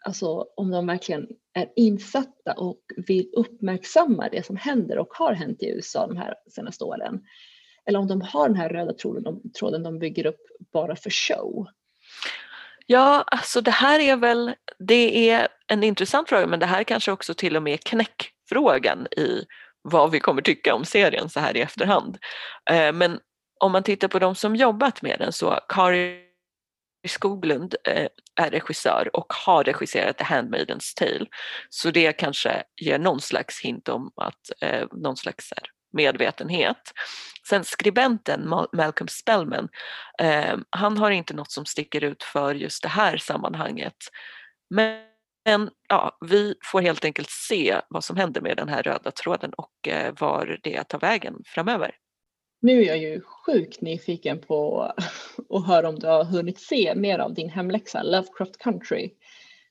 [0.04, 5.62] alltså om de verkligen är insatta och vill uppmärksamma det som händer och har hänt
[5.62, 7.20] i USA de här senaste åren.
[7.86, 10.40] Eller om de har den här röda tråden de, tråden de bygger upp
[10.72, 11.66] bara för show.
[12.86, 17.12] Ja, alltså det här är väl, det är en intressant fråga men det här kanske
[17.12, 19.44] också till och med knäckfrågan i
[19.82, 22.18] vad vi kommer tycka om serien så här i efterhand.
[22.70, 23.20] Eh, men
[23.60, 26.24] om man tittar på de som jobbat med den så Kari
[27.08, 31.26] Skoglund eh, är regissör och har regisserat The Handmaidens Tale.
[31.68, 35.52] Så det kanske ger någon slags hint om att eh, någon slags
[35.92, 36.92] medvetenhet.
[37.48, 39.68] Sen skribenten Malcolm Spellman,
[40.70, 43.96] han har inte något som sticker ut för just det här sammanhanget.
[44.70, 45.17] Men
[45.88, 49.88] ja, vi får helt enkelt se vad som händer med den här röda tråden och
[49.88, 51.94] eh, var det tar vägen framöver.
[52.60, 54.82] Nu är jag ju sjukt nyfiken på
[55.50, 59.10] att höra om du har hunnit se mer av din hemläxa Lovecraft Country.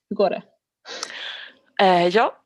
[0.10, 0.42] Hur går det?
[1.82, 2.38] Eh, ja,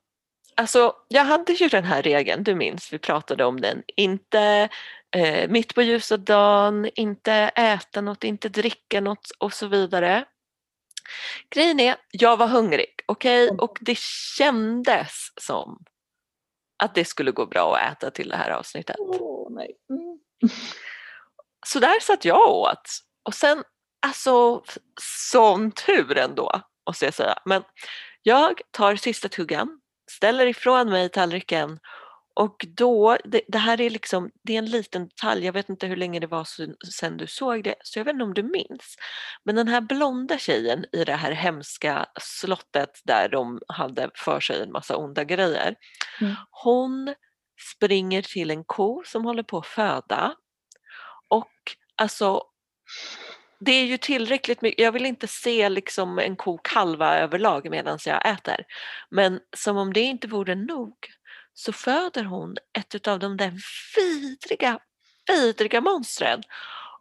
[0.56, 3.84] alltså jag hade ju den här regeln, du minns vi pratade om den.
[3.96, 4.70] Inte
[5.16, 10.26] eh, mitt på ljusa dagen, inte äta något, inte dricka något och så vidare.
[11.50, 13.46] Grejen är, jag var hungrig, okej?
[13.46, 13.58] Okay?
[13.58, 13.98] Och det
[14.38, 15.86] kändes som
[16.84, 18.96] att det skulle gå bra att äta till det här avsnittet.
[19.00, 19.78] Oh, nej.
[19.90, 20.20] Mm.
[21.68, 22.90] Så där satt jag och åt.
[23.24, 23.64] Och sen,
[24.06, 24.64] alltså
[25.32, 27.38] sån tur ändå, måste jag säga.
[27.46, 27.64] Men
[28.24, 31.80] jag tar sista tuggan, ställer ifrån mig tallriken
[32.34, 35.88] och då, det, det, här är liksom, det är en liten detalj, jag vet inte
[35.88, 36.48] hur länge det var
[36.92, 38.96] sedan du såg det, så jag vet inte om du minns.
[39.44, 44.62] Men den här blonda tjejen i det här hemska slottet där de hade för sig
[44.62, 45.76] en massa onda grejer.
[46.22, 46.36] Mm.
[46.52, 47.16] Hon
[47.76, 50.36] springer till en ko som håller på att föda
[51.28, 51.52] och
[51.96, 52.44] alltså
[53.60, 58.00] det är ju tillräckligt mycket, jag vill inte se liksom en ko kalva överlag medan
[58.06, 58.66] jag äter.
[59.10, 60.94] Men som om det inte vore nog
[61.62, 63.54] så föder hon ett av de där
[63.96, 64.80] vidriga,
[65.28, 66.44] vidriga monstren.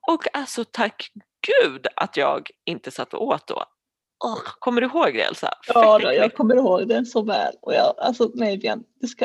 [0.09, 1.11] Och alltså tack
[1.47, 3.65] gud att jag inte satt åt då.
[4.25, 5.55] Oh, kommer du ihåg det Elsa?
[5.67, 7.55] Ja, då, jag kommer ihåg det så väl.
[7.63, 9.25] Och jag, alltså nej Björn, du ska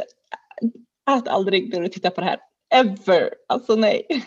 [1.17, 2.39] ät aldrig när du tittar på det här.
[2.73, 3.29] Ever!
[3.47, 4.05] Alltså nej.
[4.09, 4.21] Ja,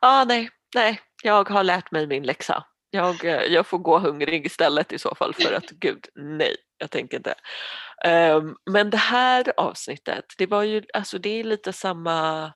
[0.00, 1.00] ah, nej, nej.
[1.22, 2.64] Jag har lärt mig min läxa.
[2.90, 6.90] Jag, eh, jag får gå hungrig istället i så fall för att gud, nej, jag
[6.90, 7.34] tänker inte.
[8.06, 12.52] Um, men det här avsnittet, det var ju, alltså det är lite samma,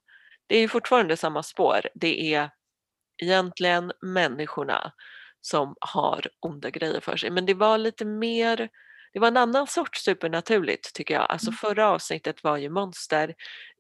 [0.46, 1.80] det är ju fortfarande samma spår.
[1.94, 2.50] Det är
[3.22, 4.92] egentligen människorna
[5.40, 7.30] som har onda grejer för sig.
[7.30, 8.68] Men det var lite mer,
[9.12, 11.30] det var en annan sorts supernaturligt tycker jag.
[11.30, 11.56] Alltså mm.
[11.56, 13.34] förra avsnittet var ju monster,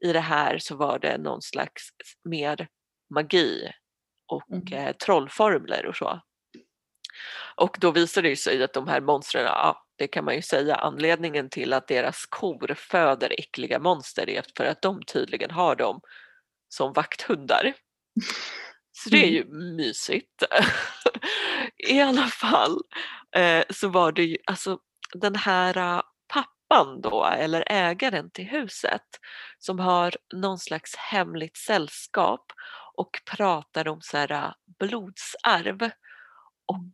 [0.04, 1.88] i det här så var det någon slags
[2.24, 2.68] mer
[3.14, 3.72] magi
[4.32, 4.72] och mm.
[4.72, 6.20] eh, trollformler och så.
[7.58, 10.74] Och då visade det sig att de här monstren, ja, det kan man ju säga,
[10.74, 16.00] anledningen till att deras kor föder äckliga monster är för att de tydligen har dem
[16.68, 17.74] som vakthundar.
[18.92, 19.76] Så det är ju mm.
[19.76, 20.42] mysigt.
[21.88, 22.78] I alla fall
[23.36, 24.78] eh, så var det ju alltså
[25.14, 29.06] den här uh, pappan då, eller ägaren till huset,
[29.58, 32.52] som har någon slags hemligt sällskap
[32.94, 35.90] och pratar om så här, uh, blodsarv
[36.66, 36.92] och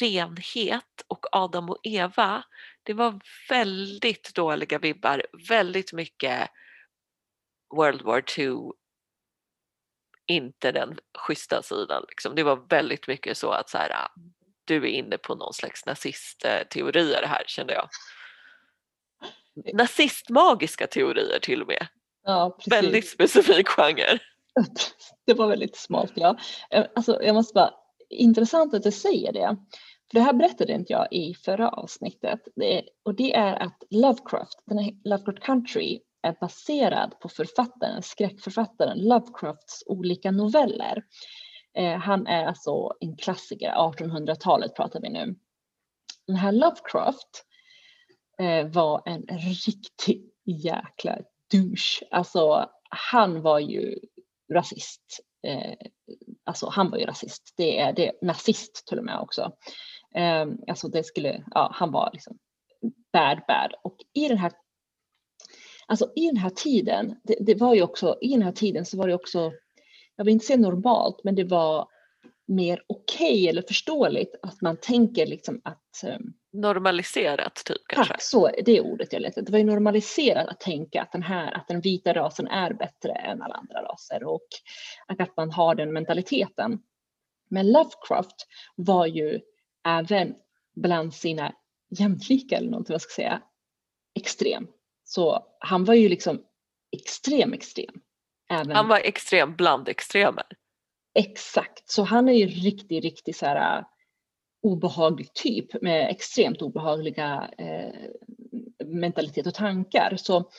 [0.00, 2.44] renhet och Adam och Eva.
[2.82, 6.50] Det var väldigt dåliga vibbar, väldigt mycket
[7.74, 8.54] World War II
[10.28, 12.04] inte den schyssta sidan.
[12.08, 12.34] Liksom.
[12.34, 14.10] Det var väldigt mycket så att så här, ah,
[14.64, 17.88] du är inne på någon slags nazistteorier här kände jag.
[19.74, 21.86] Nazistmagiska teorier till och med.
[22.24, 22.58] Ja.
[22.66, 24.18] Väldigt specifik genre.
[25.26, 26.38] Det var väldigt smalt ja.
[26.70, 27.74] Eh, alltså, jag måste bara,
[28.10, 29.56] intressant att du säger det.
[30.10, 32.40] För det här berättade inte jag i förra avsnittet.
[32.56, 38.98] Det, och det är att Lovecraft, den här Lovecraft Country är baserad på författaren, skräckförfattaren
[38.98, 41.04] Lovecrafts olika noveller.
[41.74, 45.34] Eh, han är alltså en klassiker, 1800-talet pratar vi nu.
[46.26, 47.44] Den här Lovecraft
[48.40, 49.22] eh, var en
[49.66, 51.18] riktig jäkla
[51.52, 52.04] douche.
[52.10, 53.98] Alltså han var ju
[54.52, 55.20] rasist.
[55.46, 55.74] Eh,
[56.48, 57.54] alltså han var ju rasist.
[57.56, 59.52] Det är det, nazist till och med också.
[60.14, 62.38] Eh, alltså det skulle, ja han var liksom
[63.12, 63.74] bad bad.
[63.82, 64.52] Och i den här
[65.90, 68.98] Alltså i den här tiden, det, det, var ju också, i den här tiden så
[68.98, 69.52] var det också,
[70.16, 71.88] jag vill inte säga normalt, men det var
[72.48, 78.12] mer okej okay eller förståeligt att man tänker liksom att um, Normaliserat typ kanske?
[78.12, 81.22] Tack, så det är ordet jag letade Det var ju normaliserat att tänka att den
[81.22, 84.46] här, att den vita rasen är bättre än alla andra raser och
[85.06, 86.78] att man har den mentaliteten.
[87.50, 89.40] Men Lovecraft var ju
[89.86, 90.34] även
[90.76, 91.54] bland sina
[91.98, 93.42] jämlikar eller någonting vad ska säga
[94.14, 94.68] extrem.
[95.04, 96.42] Så han var ju liksom
[96.96, 98.00] extrem extrem.
[98.50, 98.76] Även...
[98.76, 100.44] Han var extrem bland extremer.
[101.14, 103.84] Exakt, så han är ju riktigt, riktigt så här äh,
[104.62, 108.10] obehaglig typ med extremt obehagliga eh,
[108.84, 110.16] mentalitet och tankar.
[110.16, 110.50] Så,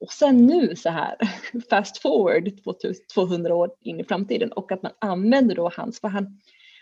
[0.00, 1.16] och sen nu så här,
[1.70, 2.50] fast forward
[3.14, 6.40] 200 år in i framtiden och att man använder då hans, för, han,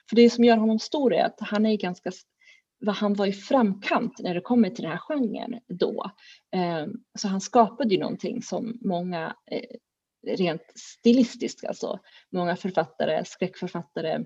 [0.08, 2.12] för det som gör honom stor är att han är ganska
[2.86, 6.10] han var i framkant när det kommer till den här genren då.
[6.54, 6.86] Eh,
[7.18, 9.76] så han skapade ju någonting som många eh,
[10.26, 14.24] rent stilistiskt, alltså många författare, skräckförfattare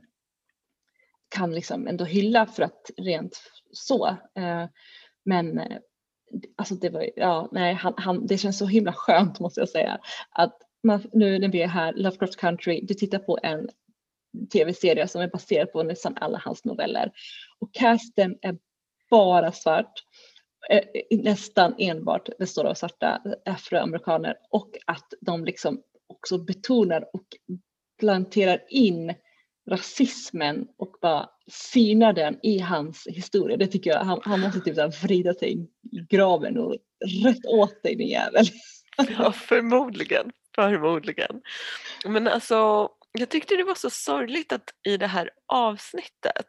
[1.29, 4.07] kan liksom ändå hylla för att rent så.
[4.35, 4.65] Eh,
[5.25, 5.79] men eh,
[6.57, 10.01] alltså det var ja, nej, han, han, det känns så himla skönt måste jag säga
[10.31, 13.69] att man, nu när vi är här, Lovecraft Country, du tittar på en
[14.53, 17.13] tv-serie som är baserad på nästan alla hans noveller.
[17.59, 18.59] Och casten är
[19.11, 19.93] bara svart,
[20.71, 27.27] Eh, nästan enbart består av svarta afroamerikaner och att de liksom också betonar och
[28.01, 29.15] planterar in
[29.71, 33.57] rasismen och bara synar den i hans historia.
[33.57, 35.67] Det tycker jag, han, han måste typ vrida sig i
[36.11, 36.77] graven och
[37.25, 38.47] rätt åt dig din jävel.
[39.19, 40.33] Ja, förmodligen.
[40.55, 41.43] Förmodligen.
[42.05, 46.47] Men alltså, jag tyckte det var så sorgligt att i det här avsnittet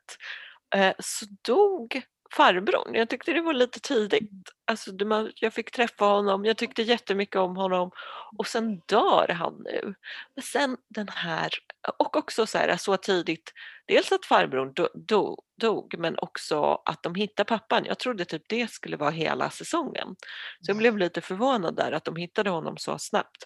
[0.75, 2.01] eh, så dog
[2.31, 2.95] farbrorn.
[2.95, 4.31] Jag tyckte det var lite tidigt.
[4.65, 4.91] Alltså,
[5.35, 7.91] jag fick träffa honom, jag tyckte jättemycket om honom
[8.37, 9.95] och sen dör han nu.
[10.35, 11.49] Men sen den här,
[11.97, 13.53] och också så här så tidigt,
[13.87, 14.73] dels att farbrorn
[15.07, 17.85] dog, dog men också att de hittar pappan.
[17.85, 20.15] Jag trodde typ det skulle vara hela säsongen.
[20.61, 23.45] Så jag blev lite förvånad där att de hittade honom så snabbt.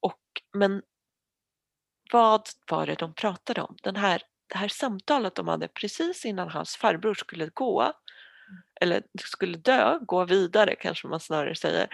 [0.00, 0.20] Och,
[0.52, 0.82] men
[2.12, 3.76] vad var det de pratade om?
[3.82, 7.92] Den här, det här samtalet de hade precis innan hans farbror skulle gå
[8.80, 11.88] eller skulle dö, gå vidare kanske man snarare säger.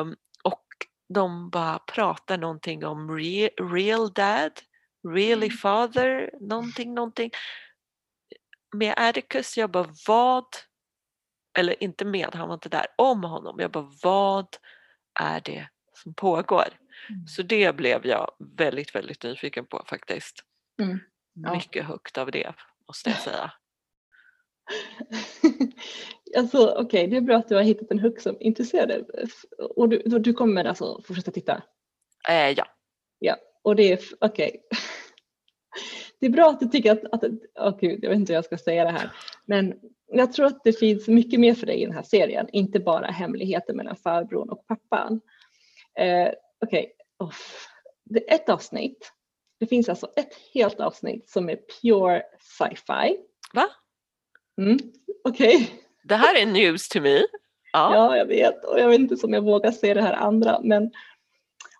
[0.00, 0.66] Um, och
[1.08, 4.52] de bara pratar någonting om re, real dad,
[5.08, 5.56] really mm.
[5.56, 7.30] father, någonting, någonting.
[8.74, 10.46] Med Atticus, jag bara vad,
[11.58, 13.56] eller inte med, han var inte där, om honom.
[13.58, 14.56] Jag bara vad
[15.20, 16.68] är det som pågår?
[17.08, 17.26] Mm.
[17.26, 20.44] Så det blev jag väldigt, väldigt nyfiken på faktiskt.
[20.82, 20.98] Mm.
[21.34, 21.54] Ja.
[21.54, 22.52] Mycket högt av det
[22.88, 23.52] måste jag säga.
[26.36, 29.04] alltså okej, okay, det är bra att du har hittat en hook som intresserar dig.
[29.58, 31.62] Och du, du kommer alltså fortsätta titta?
[32.28, 32.66] Eh, ja.
[33.18, 34.48] Ja, och det är okej.
[34.48, 34.60] Okay.
[36.20, 38.44] Det är bra att du tycker att, att oh gud, jag vet inte hur jag
[38.44, 39.10] ska säga det här,
[39.46, 39.74] men
[40.06, 43.06] jag tror att det finns mycket mer för dig i den här serien, inte bara
[43.06, 45.20] hemligheter mellan farbrorn och pappan.
[45.98, 46.28] Eh,
[46.64, 47.28] okej, okay.
[47.28, 47.34] oh.
[48.04, 49.12] det är ett avsnitt.
[49.60, 53.16] Det finns alltså ett helt avsnitt som är pure sci-fi.
[53.54, 53.68] Va?
[54.58, 54.78] Mm,
[55.24, 55.56] Okej.
[55.56, 55.68] Okay.
[56.04, 57.18] Det här är news to me.
[57.72, 57.94] Ja.
[57.94, 60.90] ja, jag vet och jag vet inte om jag vågar se det här andra men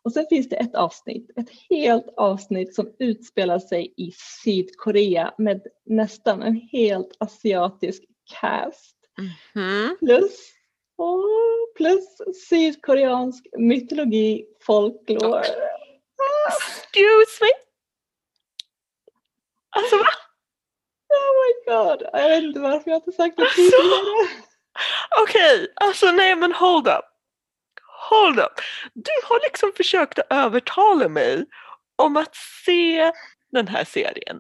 [0.03, 4.13] och sen finns det ett avsnitt, ett helt avsnitt som utspelar sig i
[4.45, 8.03] Sydkorea med nästan en helt asiatisk
[8.41, 8.97] cast.
[9.19, 9.99] Mm-hmm.
[9.99, 10.53] Plus,
[10.97, 12.05] oh, plus
[12.49, 15.45] sydkoreansk mytologi, folklore.
[16.49, 17.49] Excuse me?
[19.71, 20.22] Alltså va?
[21.13, 24.29] Oh my god, jag vet inte varför jag inte sagt det alltså, tidigare.
[25.23, 27.05] Okej, okay, alltså nej men hold up.
[28.11, 28.61] Hold up.
[28.95, 31.47] Du har liksom försökt att övertala mig
[31.97, 33.13] om att se
[33.53, 34.39] den här serien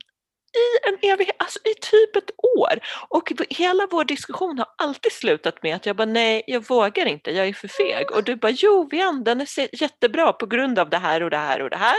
[0.54, 2.80] i en evighet, alltså i typ ett år.
[3.08, 7.30] Och hela vår diskussion har alltid slutat med att jag bara nej, jag vågar inte,
[7.30, 8.10] jag är för feg.
[8.10, 11.36] Och du bara jo, Vian, den är jättebra på grund av det här och det
[11.36, 11.96] här och det här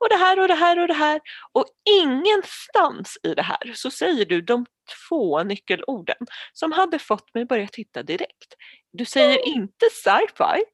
[0.00, 1.20] och det här och det här och det här.
[1.52, 1.66] Och
[2.02, 4.66] ingenstans i det här så säger du de
[5.08, 8.54] två nyckelorden som hade fått mig börja titta direkt.
[8.92, 10.64] Du säger inte sci-fi,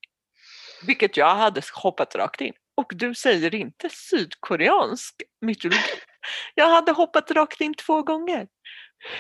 [0.87, 2.53] vilket jag hade hoppat rakt in.
[2.77, 5.79] Och du säger inte sydkoreansk mytologi.
[6.55, 8.49] Jag hade hoppat rakt in två gånger.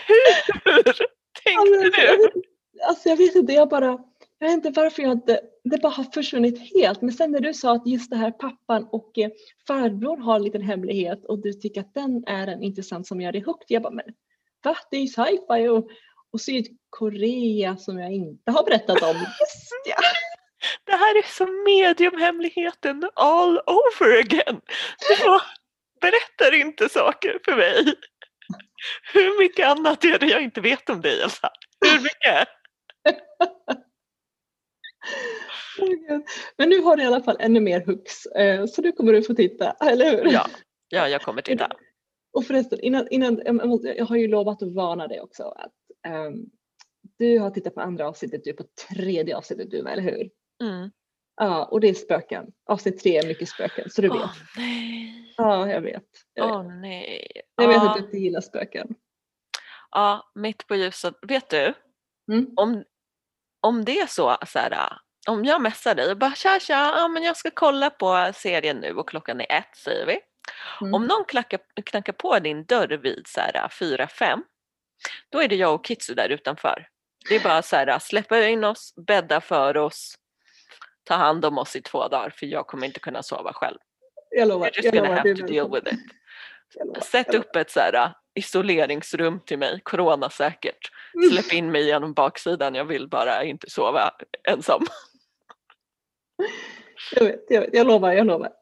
[0.06, 0.82] Hur
[1.44, 2.42] tänkte du?
[2.88, 3.98] Alltså jag vet inte, jag bara,
[4.38, 7.02] jag vet inte varför jag inte, det bara har försvunnit helt.
[7.02, 9.30] Men sen när du sa att just det här pappan och eh,
[9.66, 13.32] farbror har en liten hemlighet och du tycker att den är en intressant som gör
[13.32, 13.66] dig hooked.
[13.68, 14.04] Jag bara, men
[14.64, 14.76] va?
[14.90, 15.88] Det är ju sci-fi och,
[16.32, 19.16] och Sydkorea som jag inte har berättat om.
[19.40, 19.96] Just ja.
[20.84, 24.60] Det här är som mediumhemligheten all over again.
[25.08, 25.42] Du bara
[26.00, 27.94] berättar inte saker för mig.
[29.12, 31.50] Hur mycket annat är det jag inte vet om dig Elsa?
[31.86, 32.48] Hur mycket?
[36.58, 39.22] Men nu har du i alla fall ännu mer hooks eh, så nu kommer du
[39.22, 40.32] få titta, eller hur?
[40.32, 40.46] Ja,
[40.88, 41.70] ja jag kommer titta.
[42.32, 43.40] Och förresten, innan, innan,
[43.96, 45.72] jag har ju lovat att varna dig också att
[46.08, 46.50] um,
[47.18, 50.30] du har tittat på andra avsnittet, du är på tredje avsnittet du eller hur?
[50.62, 50.90] Mm.
[51.36, 52.46] Ja, och det är spöken.
[52.66, 54.16] Avsnitt tre är mycket spöken, så du vet.
[54.16, 55.23] Åh nej.
[55.36, 56.04] Ja, jag vet.
[56.40, 57.42] Åh nej.
[57.56, 58.94] Jag vet att du inte gillar spöken.
[59.90, 61.14] Ja, mitt på ljuset.
[61.22, 61.74] Vet du?
[62.32, 62.52] Mm.
[62.56, 62.84] Om,
[63.60, 67.08] om det är så, så här, om jag messar dig och bara tja tja, ja,
[67.08, 70.20] men jag ska kolla på serien nu och klockan är ett säger vi.
[70.80, 70.94] Mm.
[70.94, 74.44] Om någon klackar, knackar på din dörr vid så här, fyra, fem,
[75.30, 76.88] då är det jag och Kitsu där utanför.
[77.28, 80.14] Det är bara så här, släppa in oss, bädda för oss,
[81.04, 83.78] ta hand om oss i två dagar för jag kommer inte kunna sova själv.
[84.36, 84.66] Jag lovar.
[84.66, 86.00] You're just gonna have to deal with it.
[86.84, 90.90] Lovar, Sätt upp ett så här, uh, isoleringsrum till mig, coronasäkert.
[91.14, 91.30] Mm.
[91.30, 94.10] Släpp in mig genom baksidan, jag vill bara inte sova
[94.48, 94.82] ensam.
[97.12, 98.52] Jag vet, jag vet, jag lovar, jag lovar.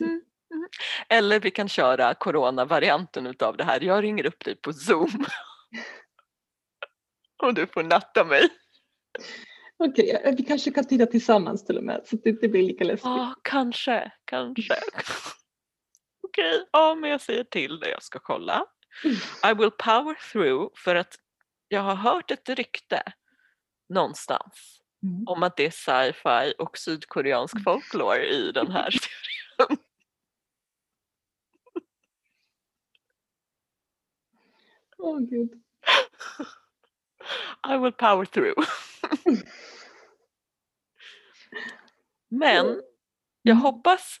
[0.00, 0.22] Mm.
[0.54, 0.68] Mm.
[1.08, 5.26] Eller vi kan köra coronavarianten utav det här, jag ringer upp dig på zoom.
[7.42, 8.48] Och du får natta mig.
[9.78, 12.62] Okej, okay, vi kanske kan titta tillsammans till och med så att det inte blir
[12.62, 13.04] lika läskigt.
[13.04, 14.74] Ja, kanske, kanske.
[16.22, 18.66] Okej, okay, ja men jag säger till dig, jag ska kolla.
[19.50, 21.14] I will power through för att
[21.68, 23.02] jag har hört ett rykte
[23.88, 25.24] någonstans mm.
[25.26, 27.64] om att det är sci-fi och sydkoreansk mm.
[27.64, 29.78] folklore i den här serien.
[34.98, 35.50] Åh oh, gud.
[37.68, 38.54] I will power through.
[42.28, 42.66] Men
[43.42, 43.62] jag mm.
[43.62, 44.20] hoppas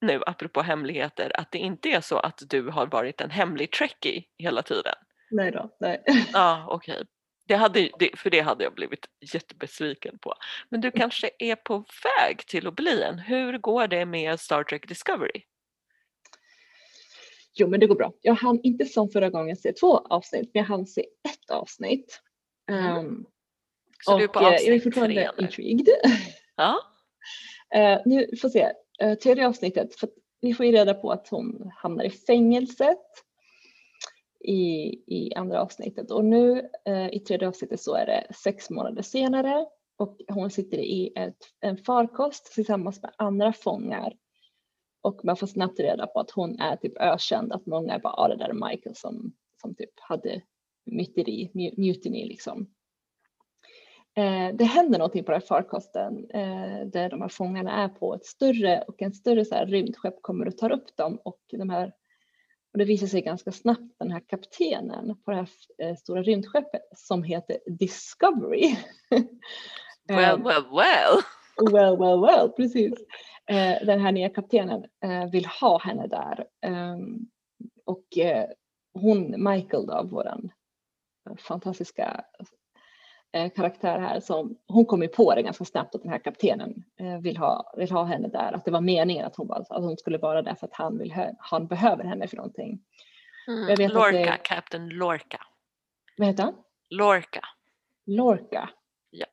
[0.00, 4.24] nu apropå hemligheter att det inte är så att du har varit en hemlig trekkie
[4.38, 4.94] hela tiden.
[5.30, 6.02] Nej då, nej.
[6.32, 6.94] Ja, okej.
[6.94, 7.04] Okay.
[7.46, 10.34] Det hade, det, för det hade jag blivit jättebesviken på.
[10.68, 13.18] Men du kanske är på väg till att bli en.
[13.18, 15.42] Hur går det med Star Trek Discovery?
[17.54, 18.12] Jo men det går bra.
[18.20, 22.20] Jag hann inte som förra gången se två avsnitt men jag hann se ett avsnitt.
[22.70, 22.96] Mm.
[22.96, 23.26] Um,
[24.04, 25.88] så och du är på avsnitt jag är fortfarande intrigued.
[26.56, 26.93] Ja.
[27.74, 30.08] Eh, nu får se, eh, tredje avsnittet, för
[30.40, 32.98] vi får ju reda på att hon hamnar i fängelset
[34.44, 36.10] i, i andra avsnittet.
[36.10, 39.66] Och nu eh, i tredje avsnittet så är det sex månader senare.
[39.96, 44.16] Och hon sitter i ett, en farkost tillsammans med andra fångar.
[45.00, 48.12] Och man får snabbt reda på att hon är typ ökänd, att många är bara,
[48.12, 50.42] ah, det där är Michael som, som typ hade
[50.84, 52.66] myteri, mutiny liksom.
[54.16, 58.14] Eh, det händer någonting på den här farkosten eh, där de här fångarna är på
[58.14, 61.70] ett större och en större så här, rymdskepp kommer och tar upp dem och de
[61.70, 61.92] här
[62.72, 65.48] och det visar sig ganska snabbt den här kaptenen på det här
[65.78, 68.76] eh, stora rymdskeppet som heter Discovery.
[70.08, 71.22] well, well, well.
[71.72, 72.94] well, well, well, precis.
[73.86, 74.84] Den här nya kaptenen
[75.32, 76.46] vill ha henne där.
[76.66, 77.18] Ehm,
[77.84, 78.04] och
[78.94, 80.50] hon, Michael då, våran
[81.38, 82.24] fantastiska
[83.54, 86.84] karaktär här som hon kom ju på det ganska snabbt att den här kaptenen
[87.22, 89.96] vill ha, vill ha henne där, att det var meningen att hon, var, att hon
[89.96, 92.80] skulle vara där för att han, vill, han behöver henne för någonting.
[93.48, 93.90] Mm.
[93.90, 95.40] Lorca, det, Captain Lorca.
[96.16, 96.54] Vad heter han?
[96.90, 97.44] Lorca.
[98.06, 98.70] Lorca.
[99.10, 99.26] Ja.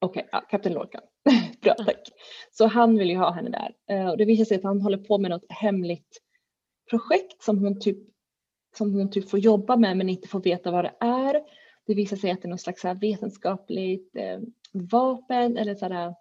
[0.00, 1.00] Okej, okay, ja, Kapten Lorca.
[1.62, 1.86] Bra, mm.
[1.86, 2.08] tack.
[2.52, 3.74] Så han vill ju ha henne där.
[3.96, 6.20] Eh, och det visar sig att han håller på med något hemligt
[6.90, 7.98] projekt som hon typ,
[8.76, 11.42] som hon typ får jobba med men inte får veta vad det är.
[11.86, 14.40] Det visar sig att det är något slags vetenskapligt eh,
[14.72, 16.14] vapen eller sådär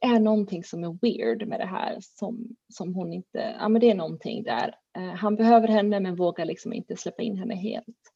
[0.00, 3.80] det är någonting som är weird med det här som, som hon inte, ja men
[3.80, 4.74] det är någonting där.
[4.96, 8.12] Eh, han behöver henne men vågar liksom inte släppa in henne helt.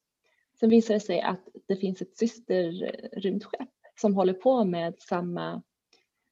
[0.60, 3.68] Sen visar det sig att det finns ett systerrymdskepp
[4.00, 5.62] som håller på med samma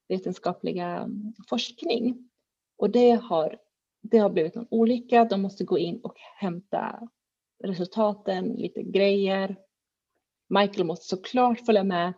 [0.08, 1.08] vetenskapliga
[1.48, 2.28] forskning.
[2.76, 3.58] Och det har,
[4.02, 5.24] det har blivit en olycka.
[5.24, 7.08] De måste gå in och hämta
[7.64, 9.56] resultaten, lite grejer.
[10.48, 12.12] Michael måste såklart följa med.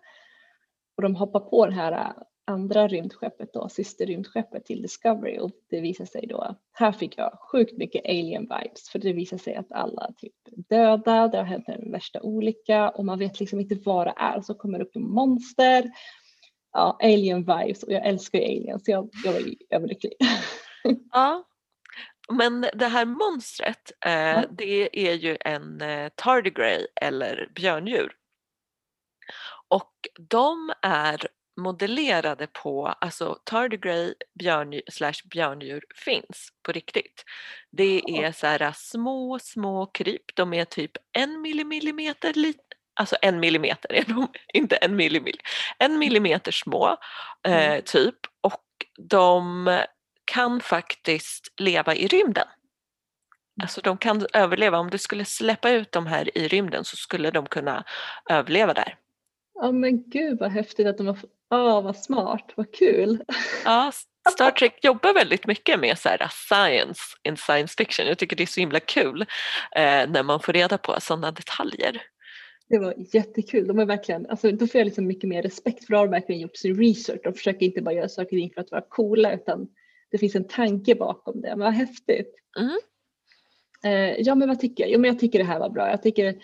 [0.97, 2.15] Och de hoppar på det här
[2.51, 5.39] andra rymdskeppet då, systerrymdskeppet till Discovery.
[5.39, 8.89] Och det visar sig då, här fick jag sjukt mycket alien vibes.
[8.93, 10.35] För det visar sig att alla typ
[10.69, 12.89] döda, det har hänt en värsta olycka.
[12.89, 14.41] Och man vet liksom inte vad det är.
[14.41, 15.91] Så kommer det upp en monster.
[16.73, 17.83] Ja, alien vibes.
[17.83, 18.85] Och jag älskar ju aliens.
[18.85, 20.13] Så jag, jag var överlycklig.
[21.13, 21.45] Ja,
[22.33, 24.45] men det här monstret eh, ja.
[24.51, 28.13] det är ju en eh, tardigrade eller björndjur.
[29.69, 31.27] Och de är
[31.57, 37.25] modellerade på, alltså tardigrade björndjur, slash björndjur finns på riktigt.
[37.71, 42.35] Det är så här små, små kryp, de är typ en millimeter
[42.95, 45.41] alltså en millimeter är de, inte en millimeter,
[45.79, 46.97] en millimeter små
[47.47, 47.83] eh, mm.
[47.83, 48.65] typ och
[48.99, 49.79] de
[50.25, 52.47] kan faktiskt leva i rymden.
[53.63, 57.31] Alltså de kan överleva, om du skulle släppa ut dem här i rymden så skulle
[57.31, 57.85] de kunna
[58.31, 58.97] överleva där.
[59.61, 61.19] Ja men gud vad häftigt att de har,
[61.51, 63.25] oh, vad smart, vad kul.
[63.65, 63.93] Ja,
[64.33, 68.07] Star Trek jobbar väldigt mycket med så här science in science fiction.
[68.07, 69.21] Jag tycker det är så himla kul
[69.77, 72.03] eh, när man får reda på sådana detaljer.
[72.69, 73.67] Det var jättekul.
[73.67, 76.41] De är verkligen, alltså, då får jag liksom mycket mer respekt för de har verkligen
[76.41, 77.21] gjort sin research.
[77.25, 79.69] De försöker inte bara göra saker för att vara coola utan
[80.11, 81.49] det finns en tanke bakom det.
[81.49, 82.35] Men vad häftigt.
[82.59, 82.79] Mm.
[83.85, 84.93] Eh, ja men vad tycker jag?
[84.93, 85.91] Jo men jag tycker det här var bra.
[85.91, 86.35] Jag tycker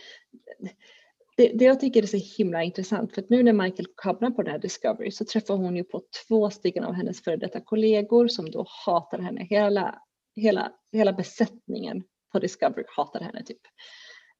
[1.37, 4.43] det, det jag tycker är så himla intressant för att nu när Michael hamnar på
[4.43, 8.29] den här Discovery så träffar hon ju på två stycken av hennes före detta kollegor
[8.29, 9.47] som då hatar henne.
[9.51, 10.03] Hela,
[10.37, 13.61] hela, hela besättningen på Discovery hatar henne typ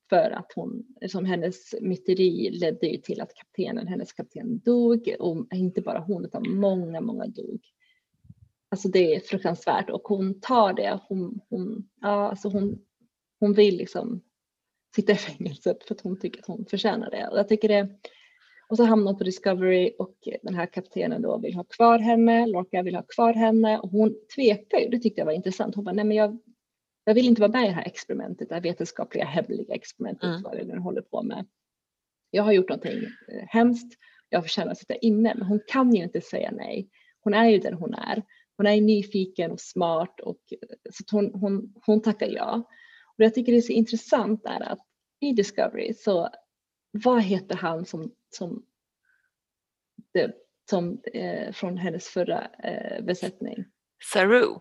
[0.09, 5.47] för att hon, som hennes myteri ledde ju till att kaptenen, hennes kapten dog och
[5.55, 7.61] inte bara hon utan många, många dog.
[8.69, 12.79] Alltså det är fruktansvärt och hon tar det, hon, hon, ja, alltså hon,
[13.41, 14.23] hon vill liksom
[14.97, 17.29] sitta i fängelset för att hon tycker att hon förtjänar det.
[17.29, 17.89] Och jag tycker det
[18.69, 22.47] och så hamnar hon på Discovery och den här kaptenen då vill ha kvar henne,
[22.47, 25.75] Lorca vill ha kvar henne och hon tvekar ju, det tyckte jag var intressant.
[25.75, 26.39] Hon bara, nej men jag,
[27.05, 30.43] jag vill inte vara med i det här experimentet, det här vetenskapliga hemliga experimentet mm.
[30.43, 31.47] vad det nu håller på med.
[32.31, 32.99] Jag har gjort någonting
[33.33, 36.89] eh, hemskt, jag förtjänar att sitta inne, men hon kan ju inte säga nej.
[37.21, 38.23] Hon är ju den hon är.
[38.57, 42.63] Hon är nyfiken och smart och eh, så hon, hon, hon tackar ja.
[43.19, 44.86] Och jag tycker det är så intressant är att
[45.21, 46.31] i Discovery så
[46.91, 48.67] vad heter han som, som,
[50.13, 50.33] det,
[50.71, 53.65] som eh, från hennes förra eh, besättning?
[54.13, 54.59] Saru.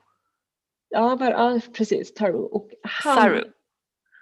[0.90, 2.38] Ja, var, ja precis, Taru.
[2.38, 3.52] Och han, Saru.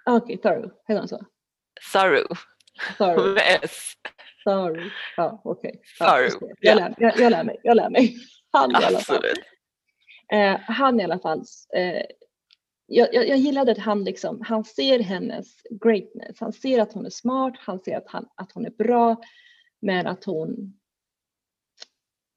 [0.06, 1.26] Okej, okay, Taru, heter han så?
[1.92, 2.26] Saru.
[2.98, 3.36] Saru.
[3.62, 3.92] S.
[4.44, 4.90] Saru.
[5.16, 5.68] Ja, okej.
[5.70, 5.80] Okay.
[5.98, 6.28] Saru.
[6.40, 8.16] Ja, jag, lär, jag, jag, lär mig, jag lär mig.
[8.52, 9.24] Han i alla fall.
[10.32, 11.44] Eh, han i alla fall.
[11.76, 12.02] Eh,
[12.86, 15.46] jag, jag, jag gillade att han liksom, han ser hennes
[15.84, 16.40] greatness.
[16.40, 19.16] Han ser att hon är smart, han ser att, han, att hon är bra,
[19.80, 20.74] men att hon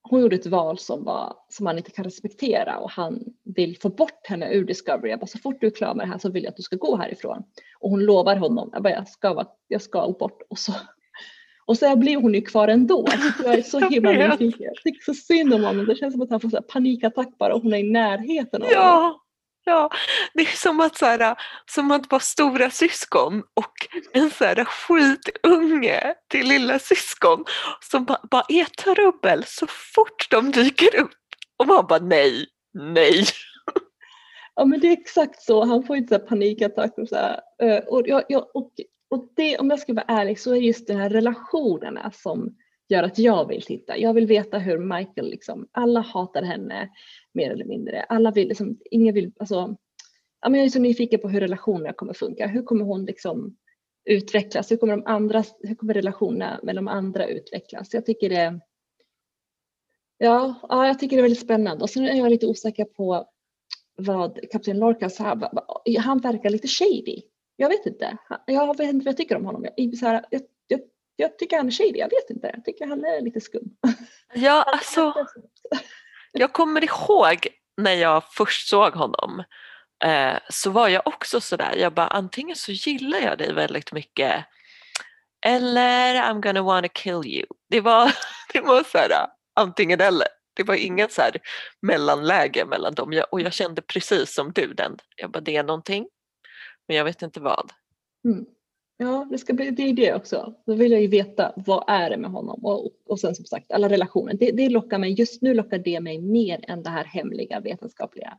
[0.09, 3.23] hon gjorde ett val som, var, som man inte kan respektera och han
[3.55, 5.09] vill få bort henne ur Discovery.
[5.09, 6.63] Jag bara, så fort du är klar med det här så vill jag att du
[6.63, 7.43] ska gå härifrån.
[7.79, 10.41] Och hon lovar honom, jag, bara, jag, ska, jag ska bort.
[10.49, 10.73] Och så,
[11.65, 13.07] och så blir hon ju kvar ändå.
[13.43, 14.65] Jag är så himla nyfiken.
[14.65, 15.85] Jag tycker så synd om honom.
[15.85, 18.69] Det känns som att han får så panikattack bara och hon är i närheten av
[18.71, 18.95] ja.
[18.95, 19.19] honom.
[19.69, 19.89] Ja,
[20.33, 21.35] det är som att, så här,
[21.71, 23.73] som att vara stora syskon och
[24.13, 27.45] en så här skitunge till lilla syskon
[27.91, 31.11] som bara, bara är trubbel så fort de dyker upp.
[31.57, 33.25] Och man bara nej, nej.
[34.55, 36.25] Ja men det är exakt så, han får inte så
[36.97, 37.39] och så här.
[37.61, 38.71] Eh, och, jag, jag, och,
[39.09, 42.55] och det, om jag ska vara ärlig så är det just de här relationerna som
[42.89, 43.97] gör att jag vill titta.
[43.97, 46.89] Jag vill veta hur Michael, liksom, alla hatar henne
[47.33, 48.03] mer eller mindre.
[48.03, 49.75] Alla vill, liksom, ingen vill, alltså,
[50.41, 52.47] ja, men jag är så nyfiken på hur relationerna kommer funka.
[52.47, 53.57] Hur kommer hon liksom
[54.05, 54.71] utvecklas?
[54.71, 57.93] Hur kommer, de andra, hur kommer relationerna med de andra utvecklas?
[57.93, 58.59] Jag tycker det
[60.17, 63.27] Ja, ja, jag tycker det är väldigt spännande och sen är jag lite osäker på
[63.95, 65.51] vad kapten Lorca sa.
[65.99, 67.21] Han verkar lite shady.
[67.55, 68.17] Jag vet inte.
[68.45, 69.65] Jag vet inte vad jag tycker om honom.
[69.75, 70.41] Jag, så här, jag,
[71.17, 71.99] jag, jag tycker han är shady.
[71.99, 72.51] Jag vet inte.
[72.53, 73.63] Jag tycker han är lite skum.
[74.33, 75.13] Ja, alltså.
[76.31, 77.47] Jag kommer ihåg
[77.77, 79.43] när jag först såg honom
[80.03, 84.45] eh, så var jag också sådär, jag bara antingen så gillar jag dig väldigt mycket
[85.45, 87.45] eller I'm gonna wanna kill you.
[87.69, 88.11] Det var,
[88.53, 89.11] det var såhär
[89.55, 90.27] antingen eller.
[90.53, 91.31] Det var ingen så här
[91.81, 94.97] mellanläge mellan dem och jag kände precis som du den.
[95.15, 96.07] Jag bara det är någonting
[96.87, 97.71] men jag vet inte vad.
[98.25, 98.45] Mm.
[98.99, 100.53] Ja, det, ska bli, det är det också.
[100.65, 103.71] Då vill jag ju veta vad är det med honom och, och sen som sagt
[103.71, 104.33] alla relationer.
[104.33, 108.37] Det, det lockar mig, just nu lockar det mig mer än det här hemliga vetenskapliga.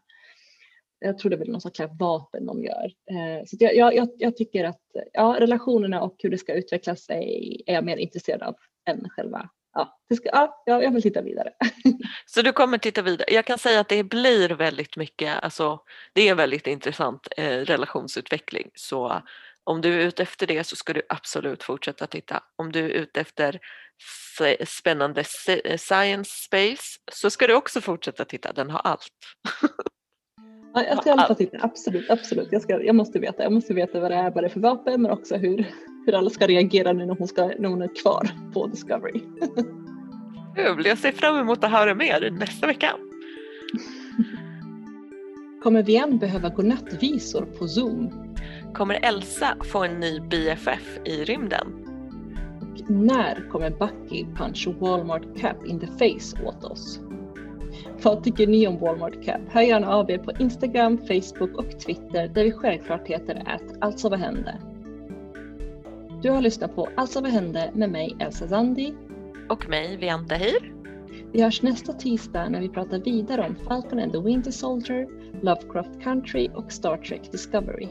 [1.00, 2.92] Jag tror det är väl någon slags vapen de gör.
[3.10, 4.80] Eh, så jag, jag, jag, tycker att
[5.12, 8.54] ja, relationerna och hur det ska utveckla sig är jag mer intresserad av
[8.86, 11.50] än själva Ja, det ska, ja, jag vill titta vidare.
[12.26, 13.34] Så du kommer titta vidare.
[13.34, 15.80] Jag kan säga att det blir väldigt mycket, alltså
[16.12, 18.70] det är väldigt intressant eh, relationsutveckling.
[18.74, 19.22] Så
[19.68, 22.42] om du är ute efter det så ska du absolut fortsätta titta.
[22.56, 23.58] Om du är ute efter
[24.66, 25.24] spännande
[25.78, 28.52] science space så ska du också fortsätta titta.
[28.52, 29.12] Den har allt.
[30.74, 32.48] Ja, jag ska i alla fall titta, absolut, absolut.
[32.50, 33.42] Jag, ska, jag måste veta.
[33.42, 35.66] Jag måste veta vad det är, vad det är för vapen men också hur,
[36.06, 39.20] hur alla ska reagera nu när hon, ska, när hon är kvar på Discovery.
[40.56, 42.92] Kul, jag ser fram emot att höra mer nästa vecka.
[45.62, 48.34] Kommer vi än behöva godnattvisor på Zoom?
[48.78, 51.66] Kommer Elsa få en ny BFF i rymden?
[52.60, 57.00] Och när kommer Bucky punch Walmart Cap in the face åt oss?
[58.02, 59.40] Vad tycker ni om Walmart Cap?
[59.48, 64.08] Hör gärna av er på Instagram, Facebook och Twitter där vi självklart heter att Alltså
[64.08, 64.56] vad hände?
[66.22, 68.94] Du har lyssnat på Alltså vad hände med mig Elsa Zandi
[69.48, 70.72] och mig Vianta Hir.
[71.32, 75.08] Vi hörs nästa tisdag när vi pratar vidare om Falcon and the Winter Soldier,
[75.42, 77.88] Lovecraft Country och Star Trek Discovery.